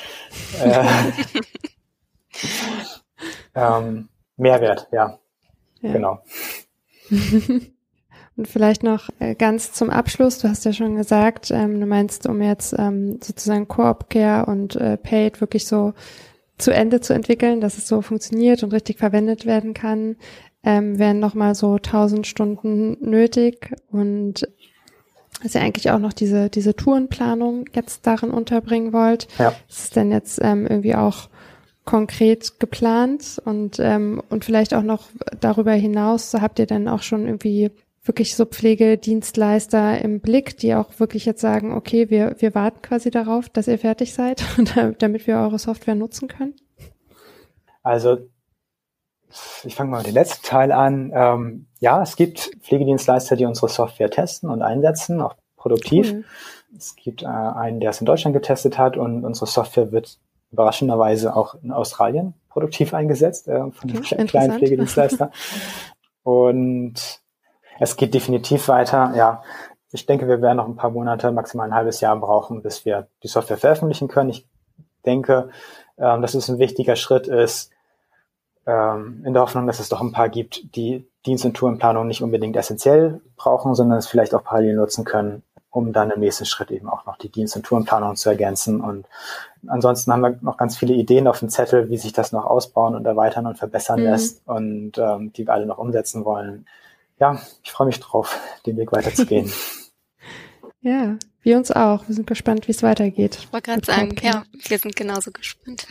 äh, 0.62 0.84
ähm, 3.54 4.08
Mehrwert, 4.36 4.88
ja. 4.92 5.18
ja. 5.80 5.92
Genau. 5.92 6.22
Und 8.36 8.48
vielleicht 8.48 8.82
noch 8.82 9.10
äh, 9.20 9.36
ganz 9.36 9.72
zum 9.72 9.90
Abschluss, 9.90 10.38
du 10.38 10.48
hast 10.48 10.64
ja 10.64 10.72
schon 10.72 10.96
gesagt, 10.96 11.52
ähm, 11.52 11.78
du 11.80 11.86
meinst, 11.86 12.26
um 12.26 12.42
jetzt 12.42 12.74
ähm, 12.76 13.20
sozusagen 13.22 13.68
Coop 13.68 14.10
Care 14.10 14.46
und 14.46 14.74
äh, 14.74 14.96
Paid 14.96 15.40
wirklich 15.40 15.68
so 15.68 15.94
zu 16.58 16.72
Ende 16.72 17.00
zu 17.00 17.12
entwickeln, 17.14 17.60
dass 17.60 17.78
es 17.78 17.86
so 17.86 18.02
funktioniert 18.02 18.64
und 18.64 18.72
richtig 18.72 18.98
verwendet 18.98 19.46
werden 19.46 19.72
kann, 19.72 20.16
ähm, 20.64 20.98
wären 20.98 21.20
nochmal 21.20 21.54
so 21.54 21.74
1000 21.74 22.26
Stunden 22.26 22.96
nötig 23.08 23.70
und 23.90 24.48
dass 25.42 25.54
ihr 25.54 25.60
eigentlich 25.60 25.90
auch 25.90 25.98
noch 25.98 26.12
diese, 26.12 26.48
diese 26.48 26.74
Tourenplanung 26.74 27.66
jetzt 27.72 28.06
darin 28.06 28.30
unterbringen 28.30 28.92
wollt. 28.92 29.28
Ja. 29.38 29.48
Ist 29.68 29.78
es 29.78 29.90
denn 29.90 30.10
jetzt 30.10 30.40
ähm, 30.42 30.66
irgendwie 30.66 30.94
auch 30.94 31.28
konkret 31.84 32.58
geplant 32.60 33.40
und 33.44 33.78
ähm, 33.78 34.22
und 34.30 34.44
vielleicht 34.44 34.74
auch 34.74 34.82
noch 34.82 35.08
darüber 35.40 35.72
hinaus 35.72 36.34
habt 36.34 36.58
ihr 36.58 36.66
dann 36.66 36.88
auch 36.88 37.02
schon 37.02 37.26
irgendwie 37.26 37.70
wirklich 38.02 38.36
so 38.36 38.44
Pflegedienstleister 38.44 40.00
im 40.00 40.20
Blick, 40.20 40.58
die 40.58 40.74
auch 40.74 40.98
wirklich 40.98 41.24
jetzt 41.24 41.40
sagen, 41.40 41.74
okay, 41.74 42.10
wir 42.10 42.36
wir 42.38 42.54
warten 42.54 42.80
quasi 42.82 43.10
darauf, 43.10 43.48
dass 43.48 43.68
ihr 43.68 43.78
fertig 43.78 44.14
seid, 44.14 44.44
damit 44.98 45.26
wir 45.26 45.36
eure 45.36 45.58
Software 45.58 45.94
nutzen 45.94 46.28
können? 46.28 46.54
Also 47.82 48.18
ich 49.64 49.74
fange 49.74 49.90
mal 49.90 49.98
mit 49.98 50.06
dem 50.06 50.14
letzten 50.14 50.46
Teil 50.46 50.72
an. 50.72 51.12
Ähm, 51.14 51.66
ja, 51.80 52.02
es 52.02 52.16
gibt 52.16 52.50
Pflegedienstleister, 52.62 53.36
die 53.36 53.44
unsere 53.44 53.68
Software 53.68 54.10
testen 54.10 54.48
und 54.48 54.62
einsetzen, 54.62 55.20
auch 55.20 55.34
produktiv. 55.56 56.12
Cool. 56.12 56.24
Es 56.76 56.96
gibt 56.96 57.22
äh, 57.22 57.26
einen, 57.26 57.80
der 57.80 57.90
es 57.90 58.00
in 58.00 58.06
Deutschland 58.06 58.34
getestet 58.34 58.78
hat 58.78 58.96
und 58.96 59.24
unsere 59.24 59.46
Software 59.46 59.92
wird 59.92 60.18
überraschenderweise 60.54 61.36
auch 61.36 61.56
in 61.62 61.72
Australien 61.72 62.34
produktiv 62.48 62.94
eingesetzt 62.94 63.48
äh, 63.48 63.70
von 63.70 63.90
okay, 63.90 64.16
einem 64.16 64.26
kleinen 64.26 64.58
Pflegedienstleister. 64.58 65.30
und 66.22 67.20
es 67.78 67.96
geht 67.96 68.14
definitiv 68.14 68.68
weiter. 68.68 69.12
Ja, 69.16 69.42
ich 69.90 70.06
denke, 70.06 70.28
wir 70.28 70.40
werden 70.40 70.56
noch 70.56 70.68
ein 70.68 70.76
paar 70.76 70.90
Monate, 70.90 71.32
maximal 71.32 71.68
ein 71.68 71.74
halbes 71.74 72.00
Jahr 72.00 72.16
brauchen, 72.16 72.62
bis 72.62 72.84
wir 72.84 73.08
die 73.22 73.28
Software 73.28 73.56
veröffentlichen 73.56 74.08
können. 74.08 74.30
Ich 74.30 74.46
denke, 75.04 75.50
ähm, 75.98 76.22
dass 76.22 76.34
es 76.34 76.48
ein 76.48 76.58
wichtiger 76.58 76.96
Schritt 76.96 77.26
ist, 77.26 77.70
ähm, 78.66 79.22
in 79.26 79.34
der 79.34 79.42
Hoffnung, 79.42 79.66
dass 79.66 79.80
es 79.80 79.88
doch 79.88 80.00
ein 80.00 80.12
paar 80.12 80.28
gibt, 80.28 80.74
die 80.76 81.06
Dienst- 81.26 81.44
und 81.44 81.54
Tourenplanung 81.56 82.06
nicht 82.06 82.22
unbedingt 82.22 82.56
essentiell 82.56 83.20
brauchen, 83.36 83.74
sondern 83.74 83.98
es 83.98 84.06
vielleicht 84.06 84.34
auch 84.34 84.44
parallel 84.44 84.76
nutzen 84.76 85.04
können, 85.04 85.42
um 85.74 85.92
dann 85.92 86.12
im 86.12 86.20
nächsten 86.20 86.44
Schritt 86.44 86.70
eben 86.70 86.88
auch 86.88 87.04
noch 87.04 87.16
die 87.16 87.28
Dienst- 87.28 87.56
und 87.56 87.66
Tourenplanung 87.66 88.14
zu 88.14 88.28
ergänzen. 88.28 88.80
Und 88.80 89.06
ansonsten 89.66 90.12
haben 90.12 90.20
wir 90.20 90.38
noch 90.40 90.56
ganz 90.56 90.76
viele 90.78 90.94
Ideen 90.94 91.26
auf 91.26 91.40
dem 91.40 91.48
Zettel, 91.48 91.90
wie 91.90 91.96
sich 91.96 92.12
das 92.12 92.30
noch 92.30 92.46
ausbauen 92.46 92.94
und 92.94 93.04
erweitern 93.04 93.46
und 93.46 93.58
verbessern 93.58 93.98
mhm. 93.98 94.06
lässt 94.06 94.46
und 94.46 94.92
ähm, 94.98 95.32
die 95.32 95.46
wir 95.46 95.52
alle 95.52 95.66
noch 95.66 95.78
umsetzen 95.78 96.24
wollen. 96.24 96.66
Ja, 97.18 97.40
ich 97.64 97.72
freue 97.72 97.88
mich 97.88 97.98
drauf, 97.98 98.38
den 98.66 98.76
Weg 98.76 98.92
weiterzugehen. 98.92 99.50
ja, 100.80 101.16
wir 101.42 101.56
uns 101.56 101.72
auch. 101.72 102.06
Wir 102.06 102.14
sind 102.14 102.28
gespannt, 102.28 102.68
wie 102.68 102.72
es 102.72 102.84
weitergeht. 102.84 103.36
Ich 103.40 103.52
wollte 103.52 103.72
gerade 103.72 103.84
sagen, 103.84 104.14
ja, 104.22 104.44
wir 104.52 104.78
sind 104.78 104.94
genauso 104.94 105.32
gespannt. 105.32 105.88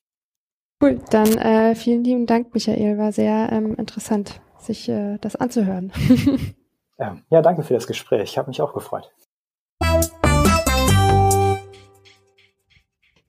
cool, 0.82 1.00
dann 1.10 1.38
äh, 1.38 1.74
vielen 1.74 2.04
lieben 2.04 2.26
Dank, 2.26 2.52
Michael. 2.52 2.98
War 2.98 3.12
sehr 3.12 3.48
ähm, 3.52 3.74
interessant, 3.76 4.42
sich 4.58 4.86
äh, 4.90 5.16
das 5.18 5.34
anzuhören. 5.34 5.92
Ja, 6.98 7.42
danke 7.42 7.62
für 7.62 7.74
das 7.74 7.86
Gespräch. 7.86 8.30
Ich 8.30 8.38
habe 8.38 8.48
mich 8.48 8.60
auch 8.60 8.74
gefreut. 8.74 9.12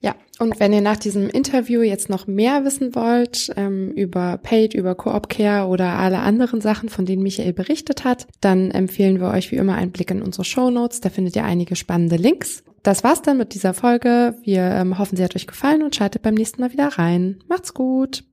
Ja, 0.00 0.14
und 0.38 0.58
wenn 0.58 0.72
ihr 0.72 0.80
nach 0.80 0.96
diesem 0.96 1.28
Interview 1.28 1.82
jetzt 1.82 2.08
noch 2.08 2.26
mehr 2.26 2.64
wissen 2.64 2.94
wollt 2.94 3.52
ähm, 3.56 3.92
über 3.92 4.38
Paid, 4.38 4.74
über 4.74 4.94
Coop 4.94 5.28
Care 5.28 5.68
oder 5.68 5.98
alle 5.98 6.18
anderen 6.18 6.60
Sachen, 6.60 6.88
von 6.88 7.06
denen 7.06 7.22
Michael 7.22 7.52
berichtet 7.52 8.04
hat, 8.04 8.26
dann 8.40 8.70
empfehlen 8.70 9.20
wir 9.20 9.28
euch 9.28 9.52
wie 9.52 9.56
immer 9.56 9.74
einen 9.74 9.92
Blick 9.92 10.10
in 10.10 10.22
unsere 10.22 10.44
Show 10.44 10.70
Notes. 10.70 11.00
Da 11.00 11.10
findet 11.10 11.36
ihr 11.36 11.44
einige 11.44 11.76
spannende 11.76 12.16
Links. 12.16 12.64
Das 12.82 13.04
war's 13.04 13.22
dann 13.22 13.36
mit 13.36 13.52
dieser 13.54 13.74
Folge. 13.74 14.34
Wir 14.42 14.62
ähm, 14.62 14.98
hoffen, 14.98 15.16
sie 15.16 15.22
hat 15.22 15.36
euch 15.36 15.46
gefallen 15.46 15.82
und 15.82 15.94
schaltet 15.94 16.22
beim 16.22 16.34
nächsten 16.34 16.62
Mal 16.62 16.72
wieder 16.72 16.88
rein. 16.88 17.44
Macht's 17.46 17.74
gut! 17.74 18.24